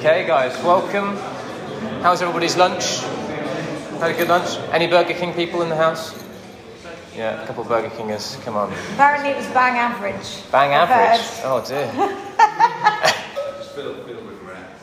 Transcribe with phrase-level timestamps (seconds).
[0.00, 1.14] Okay, guys, welcome.
[2.00, 3.00] How's everybody's lunch?
[4.00, 4.56] Had a good lunch?
[4.72, 6.14] Any Burger King people in the house?
[7.14, 8.38] Yeah, a couple of Burger Kingers.
[8.42, 8.72] Come on.
[8.94, 10.50] Apparently it was bang average.
[10.50, 11.20] Bang I've average.
[11.20, 11.44] heard.
[11.44, 11.92] Oh dear.
[13.58, 14.78] Just fill, fill with rat.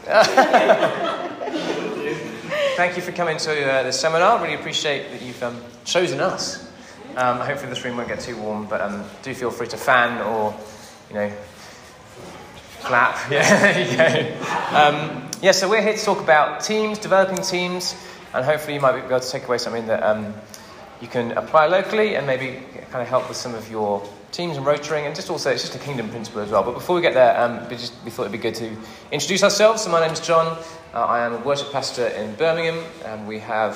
[2.78, 4.40] Thank you for coming to uh, this seminar.
[4.40, 6.72] Really appreciate that you've um, chosen us.
[7.16, 10.22] Um, hopefully this room won't get too warm, but um, do feel free to fan
[10.22, 10.56] or,
[11.10, 11.32] you know,
[12.88, 13.18] clap.
[13.32, 14.38] Yeah,
[14.72, 14.78] go.
[14.78, 17.96] Um, yeah, so we're here to talk about teams, developing teams,
[18.34, 20.34] and hopefully you might be able to take away something that um,
[21.02, 24.66] you can apply locally and maybe kind of help with some of your teams and
[24.66, 26.64] rotoring, and just also it's just a kingdom principle as well.
[26.64, 28.76] But before we get there, um, we, just, we thought it'd be good to
[29.12, 29.84] introduce ourselves.
[29.84, 30.58] So my name's Jon.
[30.94, 33.76] Uh, I am a worship pastor in Birmingham, and we have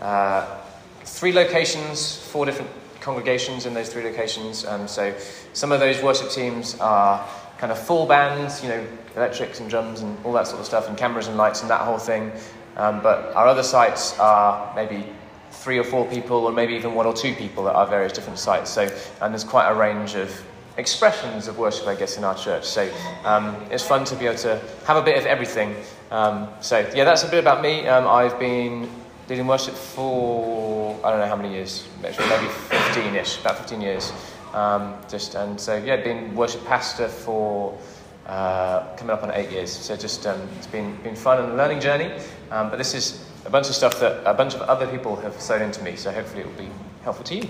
[0.00, 0.58] uh,
[1.04, 2.70] three locations, four different
[3.00, 4.64] congregations in those three locations.
[4.64, 5.14] Um, so
[5.52, 7.24] some of those worship teams are
[7.58, 10.88] kind of full bands, you know, electrics and drums and all that sort of stuff,
[10.88, 12.32] and cameras and lights and that whole thing.
[12.76, 15.06] Um, but our other sites are maybe
[15.50, 18.38] three or four people, or maybe even one or two people at our various different
[18.38, 18.70] sites.
[18.70, 18.82] So,
[19.22, 20.30] and there's quite a range of
[20.76, 22.64] expressions of worship, I guess, in our church.
[22.64, 22.92] So
[23.24, 25.74] um, it's fun to be able to have a bit of everything.
[26.10, 27.86] Um, so yeah, that's a bit about me.
[27.86, 28.88] Um, I've been
[29.28, 34.12] leading worship for I don't know how many years, maybe 15ish, about 15 years.
[34.56, 37.78] Um, just and so yeah, been worship pastor for
[38.24, 39.70] uh, coming up on eight years.
[39.70, 42.10] So just um, it's been been fun and a learning journey.
[42.50, 45.38] Um, but this is a bunch of stuff that a bunch of other people have
[45.38, 45.94] sown into me.
[45.94, 46.70] So hopefully it will be
[47.02, 47.42] helpful to you.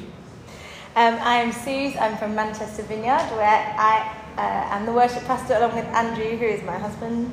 [0.97, 1.95] Um, I am Suze.
[1.97, 6.47] I'm from Manchester Vineyard, where I uh, am the worship pastor along with Andrew, who
[6.47, 7.31] is my husband.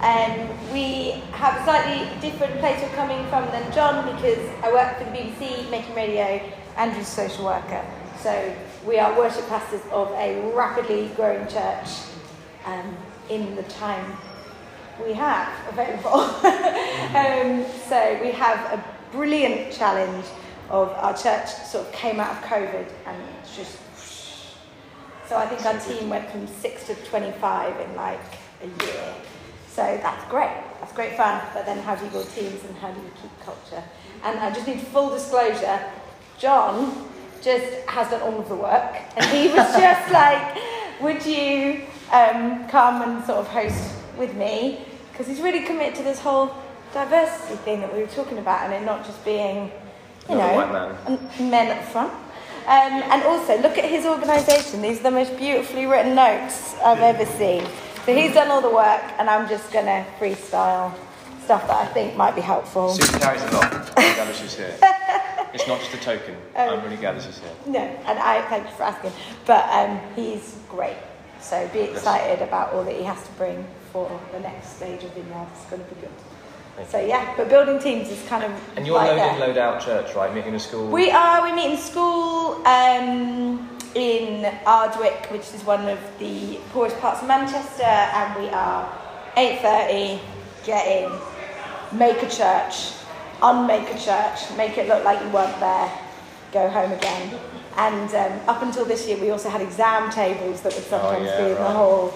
[0.00, 4.98] Um, we have a slightly different place we're coming from than Jon because I work
[4.98, 6.40] for the BBC making radio.
[6.76, 7.84] Andrew's a social worker.
[8.22, 8.54] So
[8.86, 11.88] we are worship pastors of a rapidly growing church
[12.64, 12.96] um,
[13.28, 14.16] in the time
[15.04, 16.20] we have available.
[17.16, 20.24] um, so we have a brilliant challenge
[20.68, 23.78] of our church sort of came out of COVID and it's just
[25.30, 28.18] so I think our team went from six to 25 in like
[28.62, 29.14] a year.
[29.68, 30.50] So that's great.
[30.80, 31.40] That's great fun.
[31.54, 33.84] But then how do you build teams and how do you keep culture?
[34.24, 35.80] And I just need full disclosure.
[36.36, 37.09] Jon
[37.42, 40.58] just has done all of the work and he was just like,
[41.00, 44.84] would you um, come and sort of host with me?
[45.12, 46.54] Because he's really committed to this whole
[46.92, 49.70] diversity thing that we were talking about and it not just being,
[50.28, 50.96] you Another know, white man.
[51.38, 52.12] and men up front.
[52.66, 54.82] Um, and also, look at his organisation.
[54.82, 57.64] These are the most beautifully written notes I've ever seen.
[58.04, 60.94] So he's done all the work, and I'm just going to freestyle
[61.44, 62.90] stuff that I think might be helpful.
[62.90, 63.72] Susan carries a lot.
[63.96, 64.76] I'm glad she's here.
[65.54, 66.36] It's not just a token.
[66.56, 67.50] I'm really glad that she's here.
[67.66, 69.12] No, and I thank you for asking.
[69.46, 70.96] But um, he's great.
[71.40, 75.12] So be excited about all that he has to bring for the next stage of
[75.14, 75.48] Vineyard.
[75.54, 76.10] It's going to be good.
[76.88, 80.14] So yeah, but building teams is kind of And you're right load load out church,
[80.14, 80.32] right?
[80.34, 80.88] Meeting in a school.
[80.88, 81.42] We are.
[81.42, 87.28] We meet in school um, in Ardwick, which is one of the poorest parts of
[87.28, 88.90] Manchester, and we are
[89.36, 90.20] eight thirty.
[90.64, 92.92] Get in, make a church,
[93.42, 95.90] unmake a church, make it look like you weren't there,
[96.52, 97.38] go home again.
[97.76, 101.44] And um, up until this year, we also had exam tables that would sometimes yeah,
[101.44, 102.10] be in the hall.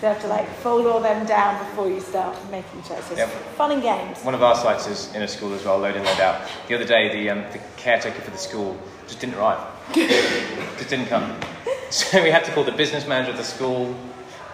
[0.00, 3.02] So you have to like fold all them down before you start making church.
[3.04, 3.28] So Yep.
[3.56, 4.18] fun and games.
[4.22, 6.48] One of our sites is in a school as well, load in, load out.
[6.68, 9.60] The other day, the, um, the caretaker for the school just didn't arrive.
[9.94, 11.34] just didn't come.
[11.90, 13.94] So we had to call the business manager of the school,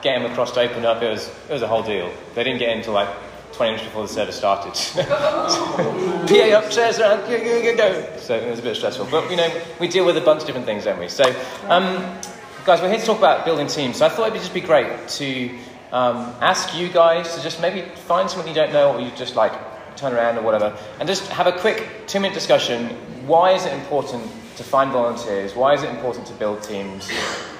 [0.02, 1.02] get him across to open up.
[1.02, 2.12] It was, it was a whole deal.
[2.34, 3.08] They didn't get in until like
[3.52, 4.72] 20 minutes before the service started.
[5.06, 8.16] PA up, chairs around, go, go, go, go.
[8.18, 9.08] So it was a bit stressful.
[9.10, 11.08] But, you know, we deal with a bunch of different things, don't we?
[11.08, 11.24] So,
[11.68, 12.18] um,
[12.64, 13.96] guys, we're here to talk about building teams.
[13.96, 15.50] So I thought it'd just be great to
[15.92, 19.36] um, ask you guys to just maybe find something you don't know or you just
[19.36, 19.52] like
[19.96, 22.88] turn around or whatever and just have a quick two minute discussion.
[23.26, 24.22] Why is it important
[24.56, 25.54] to find volunteers?
[25.54, 27.10] Why is it important to build teams?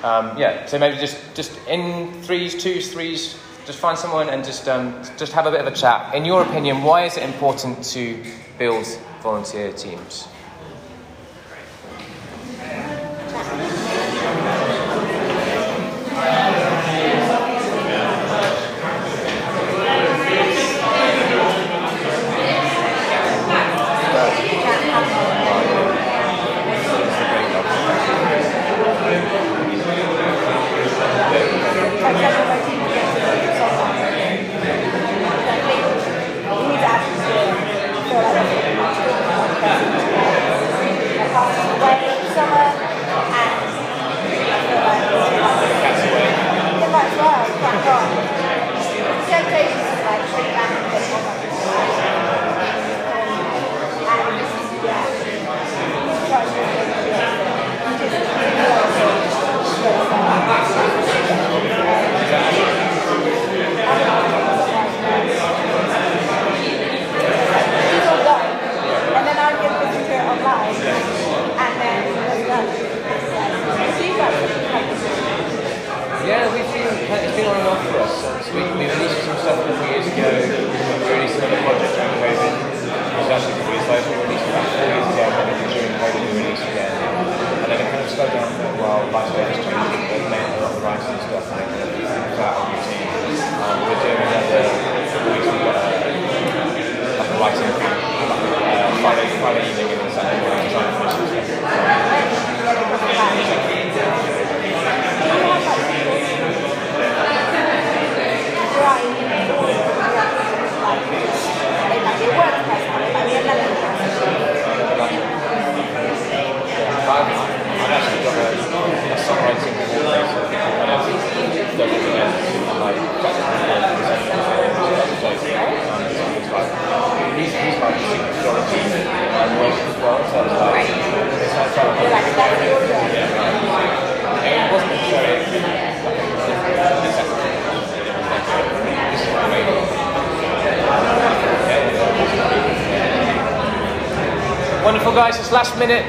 [0.03, 3.39] Um, yeah, so maybe just, just in threes, twos, threes,
[3.70, 6.12] just find someone and just, um, just have a bit of a chat.
[6.12, 8.20] In your opinion, why is it important to
[8.58, 8.84] build
[9.22, 10.26] volunteer teams?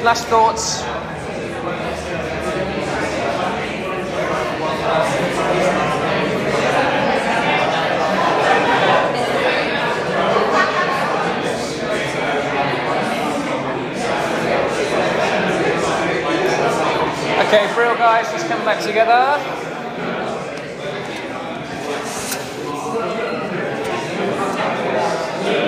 [0.03, 0.81] Last thoughts.
[17.45, 19.37] Okay, Brill guys, let's come back together.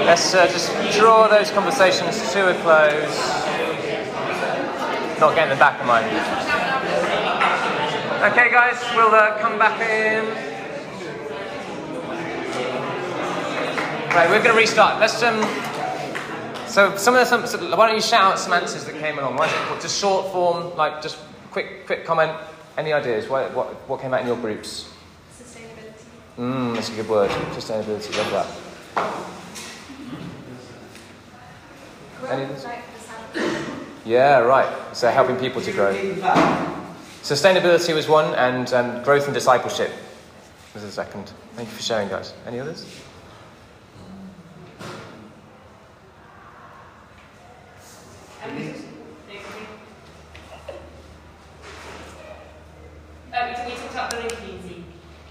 [0.06, 3.33] Let's uh, just draw those conversations to a close.
[5.20, 6.06] Not getting the back of mine.
[8.32, 10.26] Okay, guys, we'll uh, come back in.
[14.16, 15.00] Right, we're going to restart.
[15.00, 15.42] Let's um.
[16.68, 19.18] So some of the some, so why don't you shout out some answers that came
[19.20, 19.38] along?
[19.38, 19.48] Why
[19.82, 21.18] just short form, like just
[21.52, 22.32] quick quick comment.
[22.78, 23.28] Any ideas?
[23.28, 24.90] What what, what came out in your groups?
[25.38, 26.06] Sustainability.
[26.38, 27.30] Mm, that's a good word.
[27.52, 28.16] Sustainability.
[28.18, 28.48] Love that.
[32.32, 32.64] Any others?
[32.64, 32.93] Like.
[34.06, 34.96] Yeah, right.
[34.96, 35.94] So helping people to grow.
[37.24, 39.92] Sustainability was one, and um, growth and discipleship
[40.74, 41.32] was the second.
[41.56, 42.34] Thank you for sharing, guys.
[42.46, 42.86] Any others?
[53.34, 54.84] Uh, we, we talked about building community,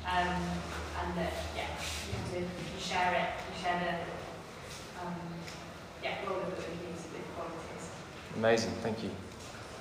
[0.07, 1.69] um, and that yeah,
[2.09, 5.15] you have to you share it, you share the um,
[6.03, 7.87] yeah role of building community with volunteers.
[8.43, 8.73] Amazing.
[8.83, 9.11] Thank you.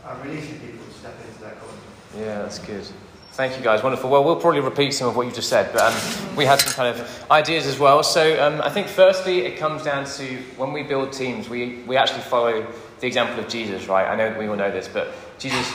[0.06, 1.76] I'm releasing people to step into that calling.
[2.16, 2.86] Yeah, that's good.
[3.32, 3.82] Thank you, guys.
[3.82, 4.08] Wonderful.
[4.08, 6.72] Well, we'll probably repeat some of what you just said, but um, we had some
[6.74, 8.04] kind of ideas as well.
[8.04, 11.98] So um, I think, firstly, it comes down to when we build teams, we, we
[11.98, 14.08] actually follow the example of Jesus, right?
[14.08, 15.68] I know we all know this, but Jesus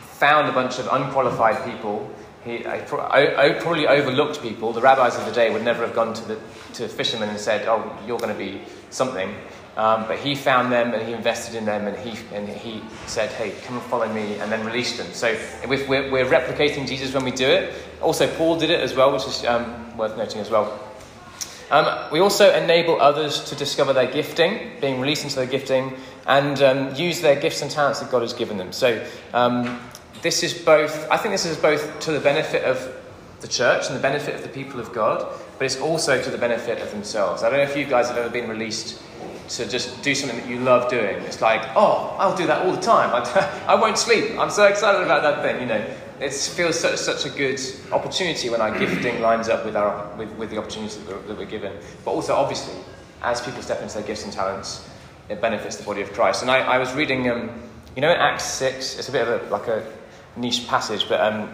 [0.00, 2.10] found a bunch of unqualified people.
[2.42, 4.72] He I, I, I probably overlooked people.
[4.72, 6.40] The rabbis of the day would never have gone to the
[6.72, 9.34] to fishermen and said, "Oh, you're going to be something."
[9.76, 13.30] Um, but he found them and he invested in them and he, and he said,
[13.30, 15.06] hey, come and follow me, and then released them.
[15.12, 17.72] So we're, we're replicating Jesus when we do it.
[18.02, 20.78] Also, Paul did it as well, which is um, worth noting as well.
[21.70, 25.96] Um, we also enable others to discover their gifting, being released into their gifting,
[26.26, 28.72] and um, use their gifts and talents that God has given them.
[28.72, 29.78] So um,
[30.20, 32.92] this is both, I think this is both to the benefit of
[33.40, 35.26] the church and the benefit of the people of God,
[35.58, 37.44] but it's also to the benefit of themselves.
[37.44, 39.00] I don't know if you guys have ever been released
[39.50, 41.16] to just do something that you love doing.
[41.24, 43.10] It's like, oh, I'll do that all the time.
[43.66, 44.38] I, won't sleep.
[44.38, 45.60] I'm so excited about that thing.
[45.60, 45.84] You know,
[46.20, 50.30] it feels such, such a good opportunity when our gifting lines up with, our, with,
[50.36, 51.76] with the opportunities that we're, that we're given.
[52.04, 52.74] But also, obviously,
[53.22, 54.88] as people step into their gifts and talents,
[55.28, 56.42] it benefits the body of Christ.
[56.42, 57.50] And I, I was reading, um,
[57.96, 59.84] you know, in Acts 6, it's a bit of a, like a
[60.36, 61.50] niche passage, but um,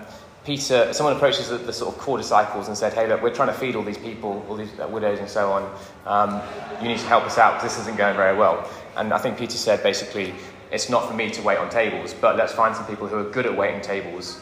[0.46, 3.48] Peter, someone approaches the, the, sort of core disciples and said, Hey, look, we're trying
[3.48, 5.78] to feed all these people, all these uh, widows and so on.
[6.06, 6.40] Um,
[6.80, 8.70] you need to help us out because this isn't going very well.
[8.96, 10.32] And I think Peter said basically,
[10.70, 13.28] It's not for me to wait on tables, but let's find some people who are
[13.28, 14.40] good at waiting tables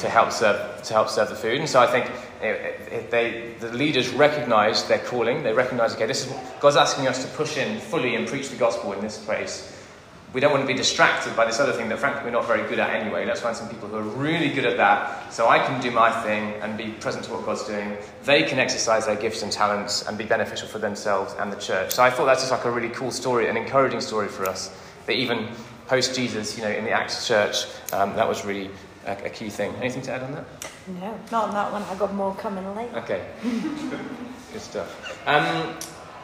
[0.00, 1.60] to help serve, to help serve the food.
[1.60, 2.10] And so I think
[2.42, 7.24] if they, the leaders recognize their calling, they recognize, okay, this is God's asking us
[7.24, 9.73] to push in fully and preach the gospel in this place
[10.34, 12.68] we don't want to be distracted by this other thing that frankly we're not very
[12.68, 13.24] good at anyway.
[13.24, 16.10] Let's find some people who are really good at that so I can do my
[16.22, 17.96] thing and be present to what God's doing.
[18.24, 21.92] They can exercise their gifts and talents and be beneficial for themselves and the church.
[21.92, 24.76] So I thought that's just like a really cool story, an encouraging story for us.
[25.06, 25.48] That even
[25.86, 28.70] post Jesus, you know, in the Acts church, um, that was really
[29.06, 29.72] a, a, key thing.
[29.76, 30.44] Anything to add on that?
[30.88, 31.82] No, not on that one.
[31.84, 32.98] I've got more coming later.
[32.98, 33.24] Okay.
[34.52, 35.28] good stuff.
[35.28, 35.76] Um,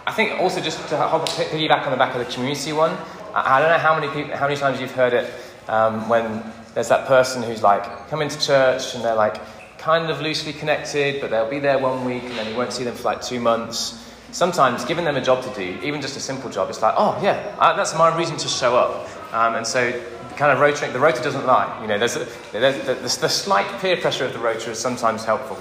[0.06, 2.96] I think also just to piggyback on the back of the community one,
[3.34, 5.32] I don't know how many people, how many times you've heard it
[5.68, 6.44] um, when
[6.74, 9.40] there's that person who's like come into church and they're like
[9.78, 12.84] kind of loosely connected, but they'll be there one week and then you won't see
[12.84, 14.06] them for like two months.
[14.32, 17.18] Sometimes giving them a job to do, even just a simple job, it's like, oh
[17.22, 19.08] yeah, uh, that's my reason to show up.
[19.34, 19.90] Um, and so
[20.36, 21.80] kind of rotating, the rota doesn't lie.
[21.82, 24.78] You know, there's, a, there's the, the, the slight peer pressure of the rota is
[24.78, 25.56] sometimes helpful.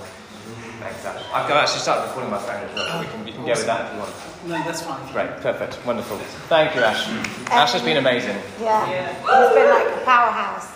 [0.79, 1.05] Thanks.
[1.05, 3.01] I've got actually started recording my phone as well.
[3.01, 4.28] We can, you can go with that if you want.
[4.45, 5.11] No, that's fine.
[5.11, 6.17] Great, perfect, wonderful.
[6.47, 7.07] Thank you, Ash.
[7.51, 8.37] Ash has been amazing.
[8.61, 10.67] Yeah, it's been like a powerhouse.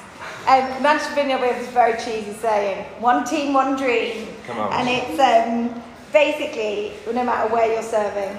[0.46, 4.27] Um, Manchester Vineyard, we have this very cheesy saying, one team, one dream.
[4.46, 4.74] Come on.
[4.74, 8.38] And it's um, basically, no matter where you're serving,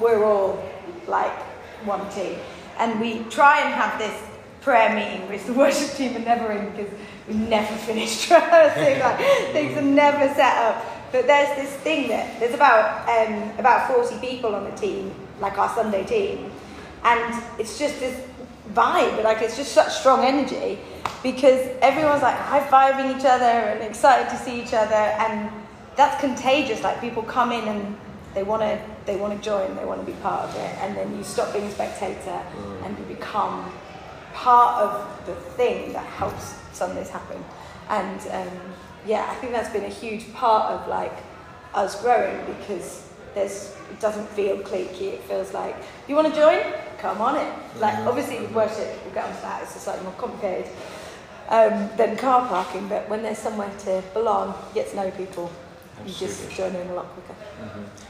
[0.00, 0.62] we're all
[1.08, 1.36] like
[1.84, 2.38] one team.
[2.78, 4.14] And we try and have this
[4.60, 6.92] prayer meeting with the worship team are never in because
[7.26, 9.00] we never finish rehearsing.
[9.00, 9.18] like,
[9.52, 10.84] things are never set up.
[11.12, 15.58] But there's this thing that there's about um, about 40 people on the team, like
[15.58, 16.50] our Sunday team,
[17.04, 18.24] and it's just this
[18.72, 19.22] vibe.
[19.24, 20.78] Like it's just such strong energy
[21.22, 25.50] because everyone's like high fiving each other and excited to see each other, and
[25.96, 26.82] that's contagious.
[26.82, 27.96] Like people come in and
[28.34, 30.96] they want to they want to join, they want to be part of it, and
[30.96, 32.40] then you stop being a spectator
[32.84, 33.70] and you become
[34.32, 37.44] part of the thing that helps Sundays happen.
[37.88, 38.60] And um,
[39.06, 41.12] yeah, I think that's been a huge part of like
[41.74, 45.14] us growing because there's it doesn't feel cliquey.
[45.14, 45.76] It feels like
[46.08, 46.60] you want to join,
[46.98, 47.52] come on it.
[47.78, 49.62] Like obviously with worship, we'll get onto that.
[49.62, 50.70] It's just slightly more complicated
[51.48, 52.88] um, than car parking.
[52.88, 55.50] But when there's somewhere to belong, you get to know people.
[56.06, 57.38] You just join in a lot quicker.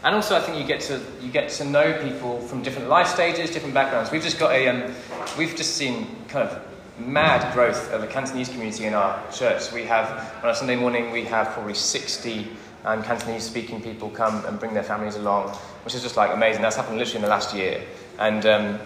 [0.05, 3.09] And also, I think you get to you get to know people from different life
[3.09, 4.13] stages, different backgrounds.
[4.13, 4.95] We've just got a um,
[5.37, 6.70] we've just seen kind of
[7.01, 9.73] mad growth of the Cantonese community in our church.
[9.73, 12.49] We have on a Sunday morning we have probably sixty
[12.85, 15.51] um, Cantonese speaking people come and bring their families along,
[15.85, 16.63] which is just like amazing.
[16.63, 17.83] That's happened literally in the last year,
[18.19, 18.47] and.
[18.47, 18.79] Um,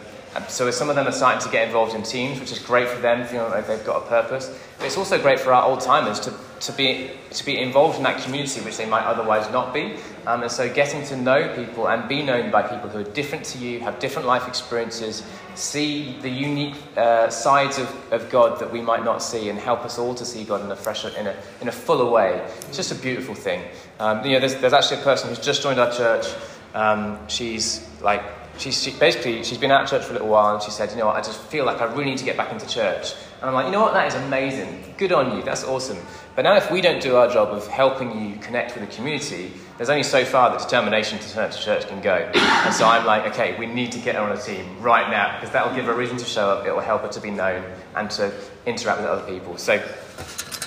[0.49, 3.01] so some of them are starting to get involved in teams, which is great for
[3.01, 4.49] them, feeling like they've got a purpose.
[4.79, 8.03] But it's also great for our old timers to, to, be, to be involved in
[8.03, 9.97] that community, which they might otherwise not be.
[10.27, 13.45] Um, and so getting to know people and be known by people who are different
[13.47, 15.23] to you, have different life experiences,
[15.55, 19.85] see the unique uh, sides of, of God that we might not see, and help
[19.85, 22.45] us all to see God in a fresher, in a, in a fuller way.
[22.63, 23.63] It's just a beautiful thing.
[24.01, 26.27] Um, you know, there's, there's actually a person who's just joined our church.
[26.75, 28.25] Um, she's like
[28.59, 30.91] she's she, basically she's been out of church for a little while and she said,
[30.91, 33.15] you know what, I just feel like I really need to get back into church.
[33.41, 34.95] And I'm like, you know what, that is amazing.
[34.97, 35.43] Good on you.
[35.43, 35.99] That's awesome.
[36.37, 39.53] But now if we don't do our job of helping you connect with the community,
[39.77, 42.31] there's only so far the determination to turn up to church can go.
[42.35, 45.37] And so I'm like, okay, we need to get her on a team right now
[45.39, 46.67] because that will give her a reason to show up.
[46.67, 47.65] It will help her to be known
[47.97, 48.33] and to
[48.67, 49.57] interact with other people.
[49.59, 49.83] So,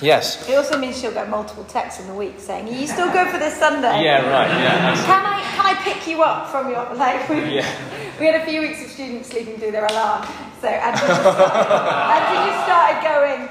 [0.02, 0.48] yes.
[0.48, 3.28] It also means she'll get multiple texts in the week saying, "Are you still good
[3.28, 4.48] for this Sunday?" Yeah, right.
[4.48, 4.94] Yeah.
[5.06, 7.28] Can I can I pick you up from your like?
[7.28, 7.66] We, Yeah.
[8.20, 10.26] we had a few weeks of students sleeping through their alarm,
[10.60, 13.48] so Andrew just started, started going.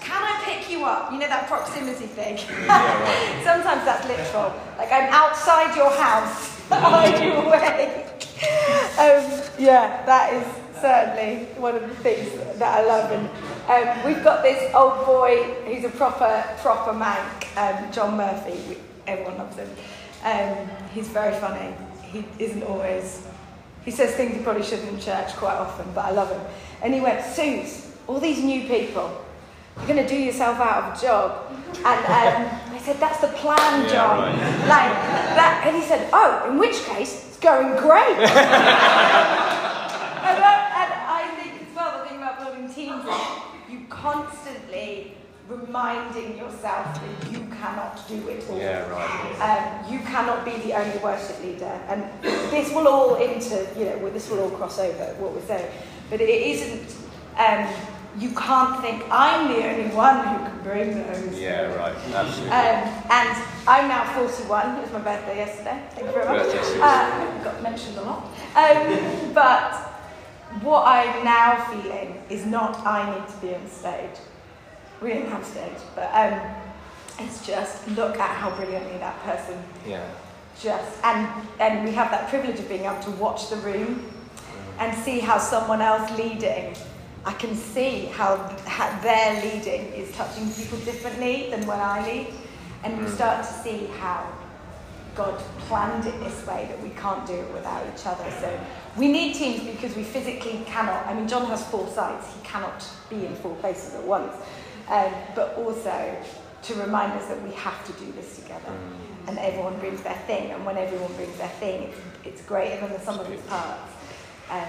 [0.00, 1.12] Can I pick you up?
[1.12, 2.36] You know that proximity thing.
[3.44, 4.52] Sometimes that's literal.
[4.78, 6.60] Like I'm outside your house.
[6.72, 8.06] Are you awake?
[8.98, 9.22] Um,
[9.58, 10.46] yeah, that is
[10.80, 13.10] certainly one of the things that I love.
[13.12, 13.28] And
[13.68, 18.58] um, we've got this old boy who's a proper proper Manc, um, John Murphy.
[18.68, 18.76] We,
[19.06, 19.68] everyone loves him.
[20.24, 21.74] Um, he's very funny.
[22.02, 23.26] He isn't always.
[23.84, 26.40] He says things he probably shouldn't in church quite often, but I love him.
[26.82, 29.24] And he went, Suze, all these new people,
[29.78, 31.46] you're going to do yourself out of a job.
[31.78, 34.18] And um, I said, that's the plan, Yeah, John.
[34.20, 34.34] right.
[34.68, 34.92] Like
[35.34, 35.64] that.
[35.66, 38.18] And he said, oh, in which case, it's going great.
[38.18, 38.28] and,
[40.44, 43.10] I, and I think as well, the thing about building teams is
[43.68, 45.14] you constantly
[45.48, 48.58] reminding yourself that you cannot do it all.
[48.58, 49.84] Yeah, right.
[49.86, 54.10] Um, you cannot be the only worship leader, and this will all into you know
[54.10, 55.70] this will all cross over what we're saying,
[56.10, 56.96] but it isn't.
[57.38, 57.66] Um,
[58.18, 61.40] you can't think I'm the only one who can bring those.
[61.40, 61.96] Yeah, right.
[62.12, 62.50] Absolutely.
[62.50, 64.76] Um, and I'm now 41.
[64.76, 65.82] It was my birthday yesterday.
[65.92, 66.54] Thank you very much.
[66.78, 68.24] Uh, got mentioned a lot.
[68.54, 69.91] Um, but
[70.60, 74.16] what I'm now feeling is not I need to be on stage.
[75.00, 76.40] We don't have stage, but um,
[77.18, 80.06] it's just look at how brilliantly that person Yeah.
[80.60, 81.28] just and
[81.60, 84.04] and we have that privilege of being able to watch the room
[84.78, 86.74] and see how someone else leading
[87.24, 92.26] i can see how, how their leading is touching people differently than when i lead
[92.84, 94.26] and we start to see how
[95.14, 95.38] god
[95.68, 98.24] planned it this way that we can't do it without each other.
[98.40, 98.58] So
[98.96, 102.86] we need teams because we physically cannot i mean john has four sites he cannot
[103.08, 104.34] be in four places at once.
[104.88, 106.16] Um, but also
[106.62, 108.72] to remind us that we have to do this together.
[109.26, 110.50] And everyone brings their thing.
[110.50, 113.92] And when everyone brings their thing it's, it's greater than the sum of its parts.
[114.50, 114.68] Um,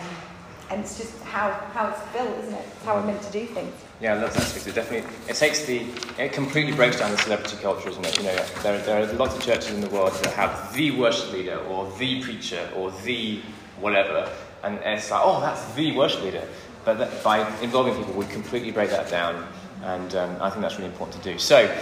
[0.70, 2.66] and it's just how, how it's built isn't it?
[2.76, 5.36] It's how we're meant to do things Yeah, I love that because it definitely it
[5.38, 5.86] takes the
[6.18, 8.18] it completely breaks down the celebrity culture, isn't it?
[8.18, 11.32] You know, there, there are lots of churches in the world that have the worship
[11.32, 13.40] leader or the preacher or the
[13.80, 14.30] whatever,
[14.64, 16.46] and it's like, oh, that's the worship leader.
[16.84, 19.48] But that, by involving people, we completely break that down,
[19.84, 21.40] and um, I think that's really important to do.
[21.40, 21.74] So,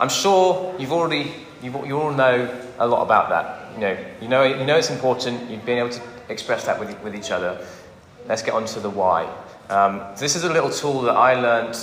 [0.00, 1.30] I'm sure you've already
[1.62, 3.74] you you all know a lot about that.
[3.74, 5.50] You know, you know you know it's important.
[5.50, 7.62] You've been able to express that with with each other.
[8.26, 9.30] Let's get on to the why.
[9.68, 11.76] Um, this is a little tool that I learned,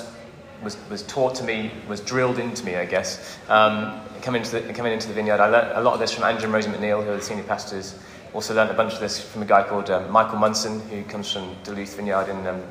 [0.63, 4.73] was, was taught to me, was drilled into me, I guess, um, coming, into the,
[4.73, 5.39] coming into the vineyard.
[5.39, 7.43] I learned a lot of this from Andrew and Rosie McNeil, who are the senior
[7.43, 7.97] pastors.
[8.33, 11.31] Also learned a bunch of this from a guy called um, Michael Munson, who comes
[11.31, 12.61] from Duluth Vineyard in um,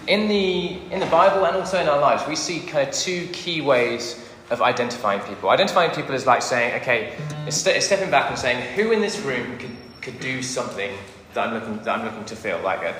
[0.07, 3.27] in the, in the Bible and also in our lives, we see kind of two
[3.27, 5.50] key ways of identifying people.
[5.50, 9.00] Identifying people is like saying, okay, it's, ste- it's stepping back and saying, who in
[9.00, 10.92] this room could, could do something
[11.35, 12.94] that I'm looking, that I'm looking to fill, like a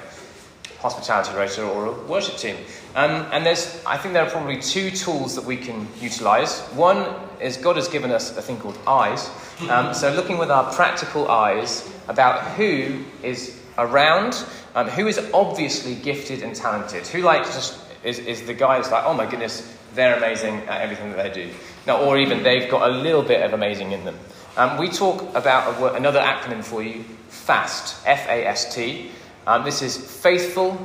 [0.78, 2.56] hospitality rota or a worship team.
[2.94, 6.61] Um, and there's, I think there are probably two tools that we can utilize.
[6.74, 7.06] One
[7.40, 9.30] is God has given us a thing called eyes.
[9.70, 15.94] Um, so looking with our practical eyes about who is around, um, who is obviously
[15.94, 19.76] gifted and talented, who like just is, is the guy that's like, oh my goodness,
[19.96, 21.52] they're amazing at everything that they do.
[21.87, 24.18] Now, or even they've got a little bit of amazing in them.
[24.56, 29.11] Um, we talk about wo- another acronym for you, FAST, F A S T.
[29.46, 30.78] Um, this is faithful,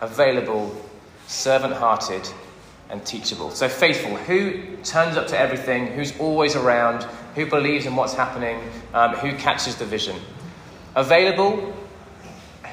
[0.00, 0.74] available,
[1.26, 2.28] servant hearted,
[2.90, 3.50] and teachable.
[3.50, 7.04] So, faithful, who turns up to everything, who's always around,
[7.34, 8.60] who believes in what's happening,
[8.92, 10.16] um, who catches the vision.
[10.96, 11.74] Available,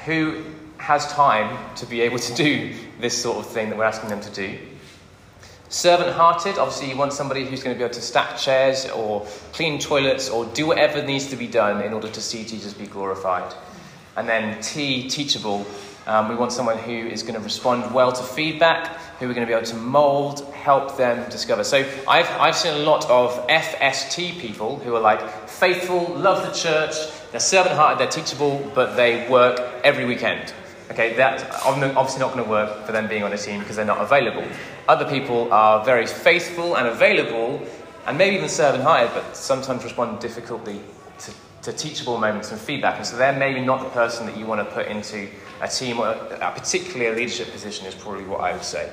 [0.04, 0.44] who
[0.78, 4.20] has time to be able to do this sort of thing that we're asking them
[4.20, 4.58] to do.
[5.72, 9.26] Servant hearted, obviously, you want somebody who's going to be able to stack chairs or
[9.54, 12.86] clean toilets or do whatever needs to be done in order to see Jesus be
[12.86, 13.54] glorified.
[14.14, 15.66] And then T, teachable,
[16.06, 19.46] um, we want someone who is going to respond well to feedback, who we're going
[19.46, 21.64] to be able to mold, help them discover.
[21.64, 26.52] So I've, I've seen a lot of FST people who are like faithful, love the
[26.52, 26.94] church,
[27.30, 30.52] they're servant hearted, they're teachable, but they work every weekend.
[30.90, 33.84] Okay, that's obviously not going to work for them being on a team because they're
[33.84, 34.44] not available.
[34.88, 37.66] Other people are very faithful and available,
[38.06, 40.80] and maybe even servant hearted, but sometimes respond difficultly
[41.20, 42.96] to, to teachable moments and feedback.
[42.96, 45.28] And so they're maybe not the person that you want to put into
[45.60, 48.90] a team or a, particularly a leadership position, is probably what I would say.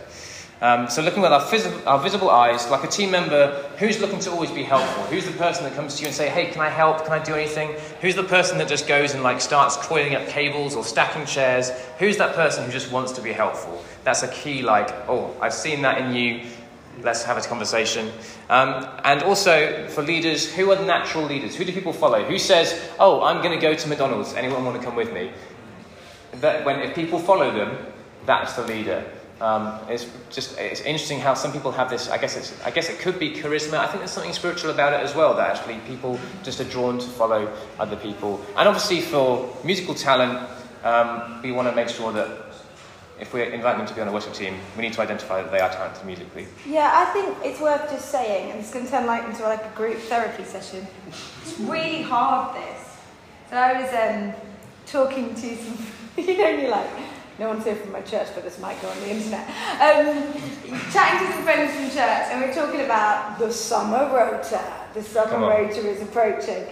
[0.62, 4.20] Um, so looking with our, phys- our visible eyes, like a team member, who's looking
[4.20, 5.04] to always be helpful?
[5.04, 7.06] Who's the person that comes to you and say, "Hey, can I help?
[7.06, 10.28] Can I do anything?" Who's the person that just goes and like starts coiling up
[10.28, 11.72] cables or stacking chairs?
[11.98, 13.84] Who's that person who just wants to be helpful?
[14.04, 14.62] That's a key.
[14.62, 16.42] Like, oh, I've seen that in you.
[17.04, 18.12] Let's have a conversation.
[18.50, 21.56] Um, and also for leaders, who are natural leaders?
[21.56, 22.22] Who do people follow?
[22.26, 24.34] Who says, "Oh, I'm going to go to McDonald's.
[24.34, 25.32] Anyone want to come with me?"
[26.42, 27.78] That when if people follow them,
[28.26, 29.06] that's the leader.
[29.42, 32.10] Um, it's just it's interesting how some people have this.
[32.10, 33.78] I guess it's I guess it could be charisma.
[33.78, 35.34] I think there's something spiritual about it as well.
[35.34, 38.42] That actually people just are drawn to follow other people.
[38.58, 40.48] And obviously for musical talent,
[40.84, 42.50] um, we want to make sure that
[43.20, 45.52] if we invite them to be on a worship team, we need to identify that
[45.52, 46.48] they are talented musically.
[46.66, 49.64] Yeah, I think it's worth just saying, and it's going to turn like into like
[49.64, 50.88] a group therapy session.
[51.42, 52.98] It's really hard this.
[53.50, 54.34] So I was um,
[54.86, 55.78] talking to some,
[56.18, 56.90] you know, you're like,
[57.40, 59.48] no one's here from my church, but this might go on the internet.
[59.80, 60.34] Um,
[60.92, 64.62] chatting to some friends from church, and we're talking about the summer rota.
[64.94, 66.68] The summer rota is approaching.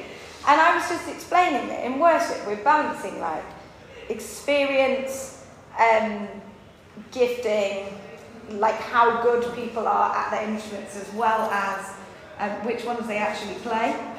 [0.45, 3.43] And I was just explaining that in worship, we're balancing like
[4.09, 5.45] experience,
[5.79, 6.27] um,
[7.11, 7.97] gifting,
[8.59, 11.93] like how good people are at their instruments, as well as
[12.39, 13.95] um, which ones they actually play.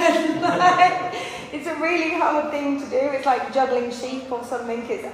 [0.00, 1.14] Like,
[1.52, 2.96] it's a really hard thing to do.
[2.96, 4.82] It's like juggling sheep or something.
[4.88, 5.06] It's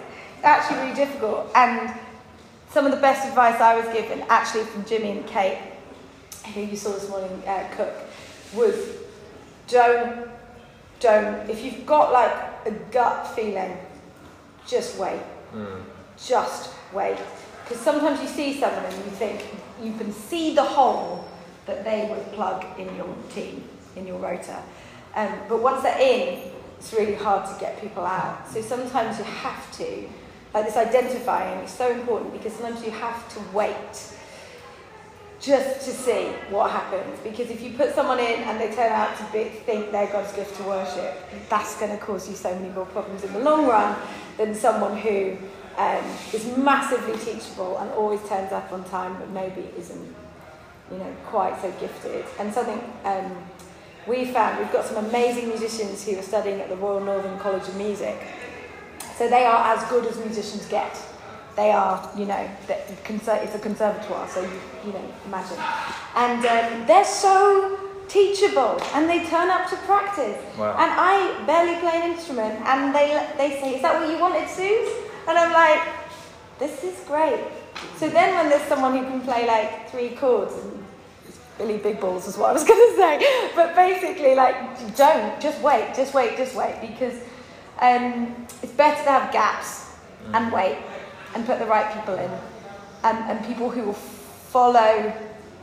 [0.42, 1.51] actually really difficult.
[1.55, 1.92] And
[2.70, 5.59] some of the best advice I was given, actually from Jimmy and Kate,
[6.55, 7.94] who you saw this morning uh, cook,
[8.55, 8.75] was
[9.68, 10.29] don't,
[11.01, 12.33] don't, if you've got like
[12.66, 13.77] a gut feeling,
[14.66, 15.20] just wait.
[16.18, 17.18] Just wait.
[17.64, 19.44] Because sometimes you see someone and you think
[19.83, 21.25] you can see the hole
[21.66, 23.64] that they would plug in your team,
[23.96, 24.62] in your rota.
[25.14, 28.49] Um, but once they're in, it's really hard to get people out.
[28.49, 30.09] So sometimes you have to,
[30.57, 34.14] like this identifying is so important because sometimes you have to wait
[35.38, 37.19] just to see what happens.
[37.21, 40.33] Because if you put someone in and they turn out to be, think they're God's
[40.33, 41.14] gift to worship,
[41.51, 43.99] that's going to cause you so many more problems in the long run
[44.38, 45.37] than someone who
[45.77, 50.14] um, is massively teachable and always turns up on time but maybe isn't,
[50.90, 52.25] you know, quite so gifted.
[52.38, 53.31] And something um,
[54.07, 57.69] we found, we've got some amazing musicians who are studying at the Royal Northern College
[57.69, 58.16] of Music.
[59.16, 61.00] So they are as good as musicians get.
[61.57, 65.59] They are, you know, it's a conservatoire, so you, you know, imagine.
[66.14, 70.38] And um, they're so teachable, and they turn up to practice.
[70.59, 70.76] Wow.
[70.79, 74.48] And I barely play an instrument, and they they say, "Is that what you wanted,
[74.50, 74.92] Suze?"
[75.26, 75.83] And I'm like,
[76.59, 77.40] "This is great."
[77.96, 80.55] So then, when there's someone who can play like three chords,
[81.57, 84.57] Billy Big Balls is what I was going to say, but basically, like,
[84.94, 87.14] don't just wait, just wait, just wait, because
[87.80, 89.90] um, it's better to have gaps
[90.32, 90.78] and wait
[91.34, 92.30] and put the right people in,
[93.04, 95.12] and, and people who will follow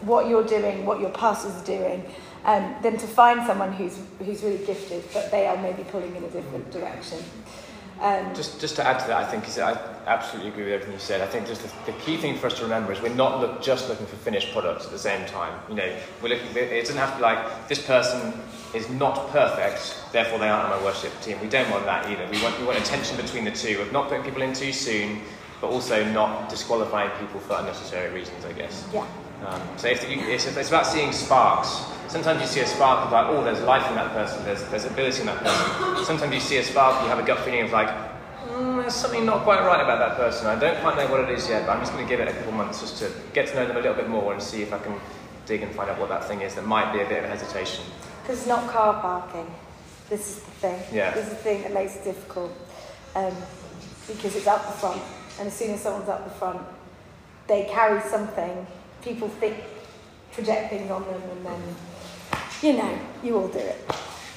[0.01, 2.05] what you're doing, what your pastors are doing,
[2.45, 6.23] um, than to find someone who's who's really gifted, but they are maybe pulling in
[6.23, 7.19] a different direction.
[8.01, 10.93] Um, Just, just to add to that, I think is I absolutely agree with everything
[10.93, 11.21] you said.
[11.21, 13.61] I think just the, the key thing for us to remember is we're not look,
[13.61, 15.57] just looking for finished products at the same time.
[15.69, 16.47] You know, we're looking.
[16.55, 18.33] It doesn't have to be like this person
[18.73, 21.39] is not perfect, therefore they aren't on my worship team.
[21.39, 22.27] We don't want that either.
[22.29, 24.73] We want we want a tension between the two of not putting people in too
[24.73, 25.21] soon,
[25.61, 28.43] but also not disqualifying people for unnecessary reasons.
[28.45, 28.87] I guess.
[28.93, 29.05] yeah.
[29.45, 31.83] Um, so if you, it's, it's about seeing sparks.
[32.07, 34.85] Sometimes you see a spark of like, oh, there's life in that person, there's, there's
[34.85, 36.05] ability in that person.
[36.05, 37.89] Sometimes you see a spark, you have a gut feeling of like,
[38.47, 40.47] mm, there's something not quite right about that person.
[40.47, 42.27] I don't quite know what it is yet, but I'm just going to give it
[42.27, 44.61] a couple months just to get to know them a little bit more and see
[44.61, 44.99] if I can
[45.45, 47.27] dig and find out what that thing is that might be a bit of a
[47.27, 47.83] hesitation.
[48.21, 49.53] Because it's not car parking.
[50.09, 50.83] This is the thing.
[50.93, 51.13] Yeah.
[51.13, 52.51] This is the thing that makes it difficult.
[53.15, 53.33] Um,
[54.07, 55.01] because it's up the front.
[55.39, 56.61] And as soon as someone's up the front,
[57.47, 58.67] they carry something.
[59.03, 59.57] People think,
[60.31, 61.61] project things on them, and then,
[62.61, 63.77] you know, you all do it.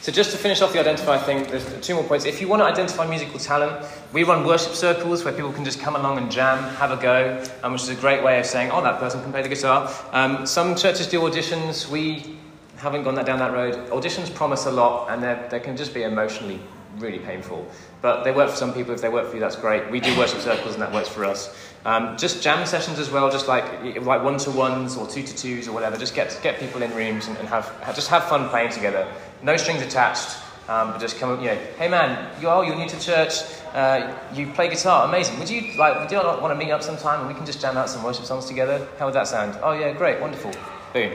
[0.01, 2.27] So just to finish off the identify thing, there's two more points.
[2.27, 5.81] If you want to identify musical talent, we run worship circles where people can just
[5.81, 8.71] come along and jam, have a go, um, which is a great way of saying,
[8.71, 9.91] oh, that person can play the guitar.
[10.13, 11.89] Um, some churches do auditions.
[11.89, 12.39] We
[12.77, 13.75] haven't gone that down that road.
[13.91, 16.61] Auditions promise a lot, and they can just be emotionally
[16.99, 17.67] really painful.
[18.01, 18.95] But they work for some people.
[18.95, 19.91] If they work for you, that's great.
[19.91, 21.66] We do worship circles, and that works for us.
[21.87, 23.65] Um, just jam sessions as well, just like
[24.03, 25.97] like one to ones or two to twos or whatever.
[25.97, 29.07] Just get get people in rooms and, and have, just have fun playing together.
[29.41, 30.37] No strings attached.
[30.69, 33.35] Um, but just come, up, you know, hey man, you are you're new to church.
[33.73, 35.39] Uh, you play guitar, amazing.
[35.39, 36.01] Would you like?
[36.01, 38.25] Would you want to meet up sometime and we can just jam out some worship
[38.25, 38.85] songs together?
[38.99, 39.57] How would that sound?
[39.63, 40.51] Oh yeah, great, wonderful.
[40.93, 41.13] Boom,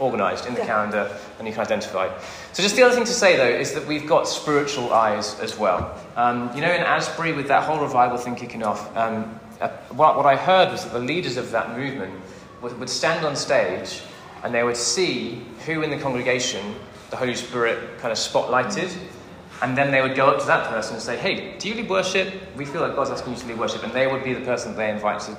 [0.00, 0.66] organised in the Yeah.
[0.66, 2.08] calendar, and you can identify.
[2.54, 5.58] So just the other thing to say though is that we've got spiritual eyes as
[5.58, 5.94] well.
[6.16, 10.16] Um, you know, in Asbury with that whole revival thing kicking off, um, uh, what,
[10.16, 12.12] what I heard was that the leaders of that movement
[12.60, 14.02] would, would stand on stage
[14.42, 16.74] and they would see who in the congregation
[17.08, 18.94] the Holy Spirit kind of spotlighted.
[19.62, 21.88] And then they would go up to that person and say, Hey, do you lead
[21.88, 22.34] worship?
[22.56, 23.82] We feel like God's asking you to lead worship.
[23.84, 25.36] And they would be the person they invite to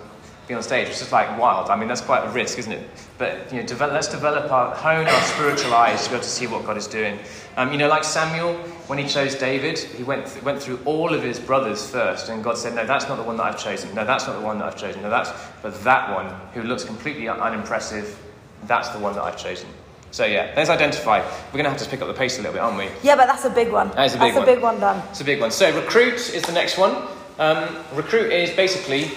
[0.48, 0.88] be on stage.
[0.88, 1.70] It's just like wild.
[1.70, 2.88] I mean, that's quite a risk, isn't it?
[3.18, 6.30] But you know, develop, let's develop our, hone our spiritual eyes to be able to
[6.30, 7.20] see what God is doing.
[7.58, 8.54] Um, you know, like Samuel,
[8.88, 12.44] when he chose David, he went, th- went through all of his brothers first, and
[12.44, 13.94] God said, No, that's not the one that I've chosen.
[13.96, 15.02] No, that's not the one that I've chosen.
[15.02, 15.32] No, that's,
[15.62, 18.18] but that one who looks completely un- unimpressive,
[18.64, 19.70] that's the one that I've chosen.
[20.12, 21.20] So yeah, let's identify.
[21.20, 22.88] We're going to have to pick up the pace a little bit, aren't we?
[23.04, 23.92] Yeah, but that's a big one.
[23.92, 24.44] That is a big that's one.
[24.44, 25.04] a big one done.
[25.10, 25.52] It's a big one.
[25.52, 26.96] So recruit is the next one.
[27.38, 29.12] Um, recruit is basically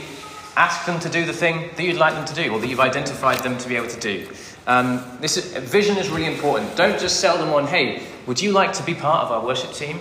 [0.59, 2.81] ask them to do the thing that you'd like them to do, or that you've
[2.81, 4.29] identified them to be able to do.
[4.67, 6.77] Um, this is, vision is really important.
[6.77, 9.73] Don't just sell them on, hey, would you like to be part of our worship
[9.73, 10.01] team?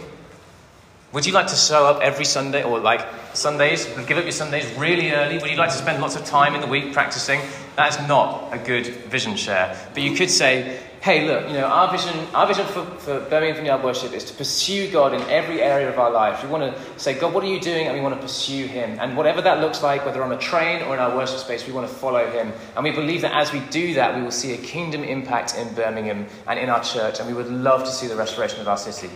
[1.14, 4.66] Would you like to show up every Sunday, or like Sundays, give up your Sundays
[4.78, 5.38] really early?
[5.38, 7.40] Would you like to spend lots of time in the week practicing?
[7.78, 9.78] That's not a good vision share.
[9.94, 13.58] But you could say, hey, look, you know, our vision, our vision for, for Birmingham
[13.58, 16.44] Vineyard Worship is to pursue God in every area of our life.
[16.44, 17.86] We want to say, God, what are you doing?
[17.86, 18.98] And we want to pursue Him.
[19.00, 21.72] And whatever that looks like, whether on a train or in our worship space, we
[21.72, 22.52] want to follow Him.
[22.76, 25.72] And we believe that as we do that, we will see a kingdom impact in
[25.76, 27.20] Birmingham and in our church.
[27.20, 29.14] And we would love to see the restoration of our city.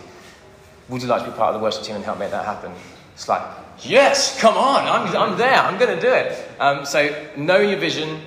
[0.88, 2.70] Would you like to be part of the worship team and help make that happen?
[3.14, 3.42] It's like,
[3.80, 6.48] yes, come on, I'm, I'm there, I'm going to do it.
[6.60, 8.20] Um, so, know your vision,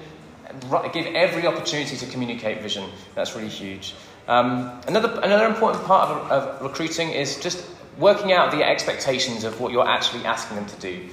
[0.94, 2.89] give every opportunity to communicate vision.
[3.15, 3.96] That's really huge.
[4.28, 7.65] Um, another, another important part of, of recruiting is just
[7.98, 11.10] working out the expectations of what you're actually asking them to do.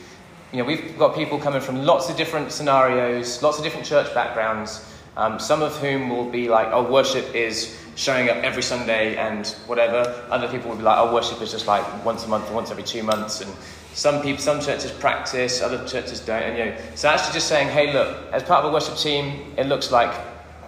[0.52, 4.12] You know, we've got people coming from lots of different scenarios, lots of different church
[4.14, 4.85] backgrounds,
[5.16, 9.46] um, some of whom will be like, oh, worship is showing up every Sunday and
[9.66, 10.26] whatever.
[10.31, 12.70] Other people will be like, oh, worship is just like once a month or once
[12.70, 13.40] every two months.
[13.40, 13.52] And
[13.94, 16.42] some people, some churches practice, other churches don't.
[16.42, 19.55] And you know, so actually just saying, hey, look, as part of a worship team,
[19.57, 20.14] it looks like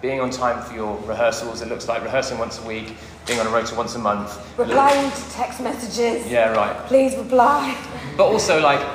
[0.01, 1.61] being on time for your rehearsals.
[1.61, 2.93] It looks like rehearsing once a week,
[3.25, 4.37] being on a rota once a month.
[4.57, 6.27] Replying to text messages.
[6.27, 6.75] yeah, right.
[6.85, 7.75] Please reply.
[8.15, 8.85] But also, like,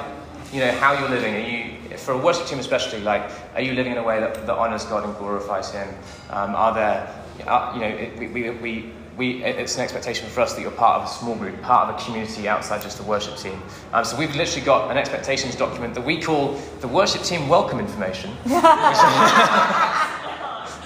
[0.53, 1.35] you know, how you're living.
[1.35, 4.35] Are you, for a worship team especially, like, are you living in a way that,
[4.47, 5.88] that honours God and glorifies Him?
[6.31, 10.41] Um, are there, uh, you know, it, we, we, we, we, it's an expectation for
[10.41, 13.03] us that you're part of a small group, part of a community outside just the
[13.03, 13.61] worship team.
[13.93, 17.81] Um, so we've literally got an expectations document that we call the worship team welcome
[17.81, 18.31] information.
[18.47, 18.57] um,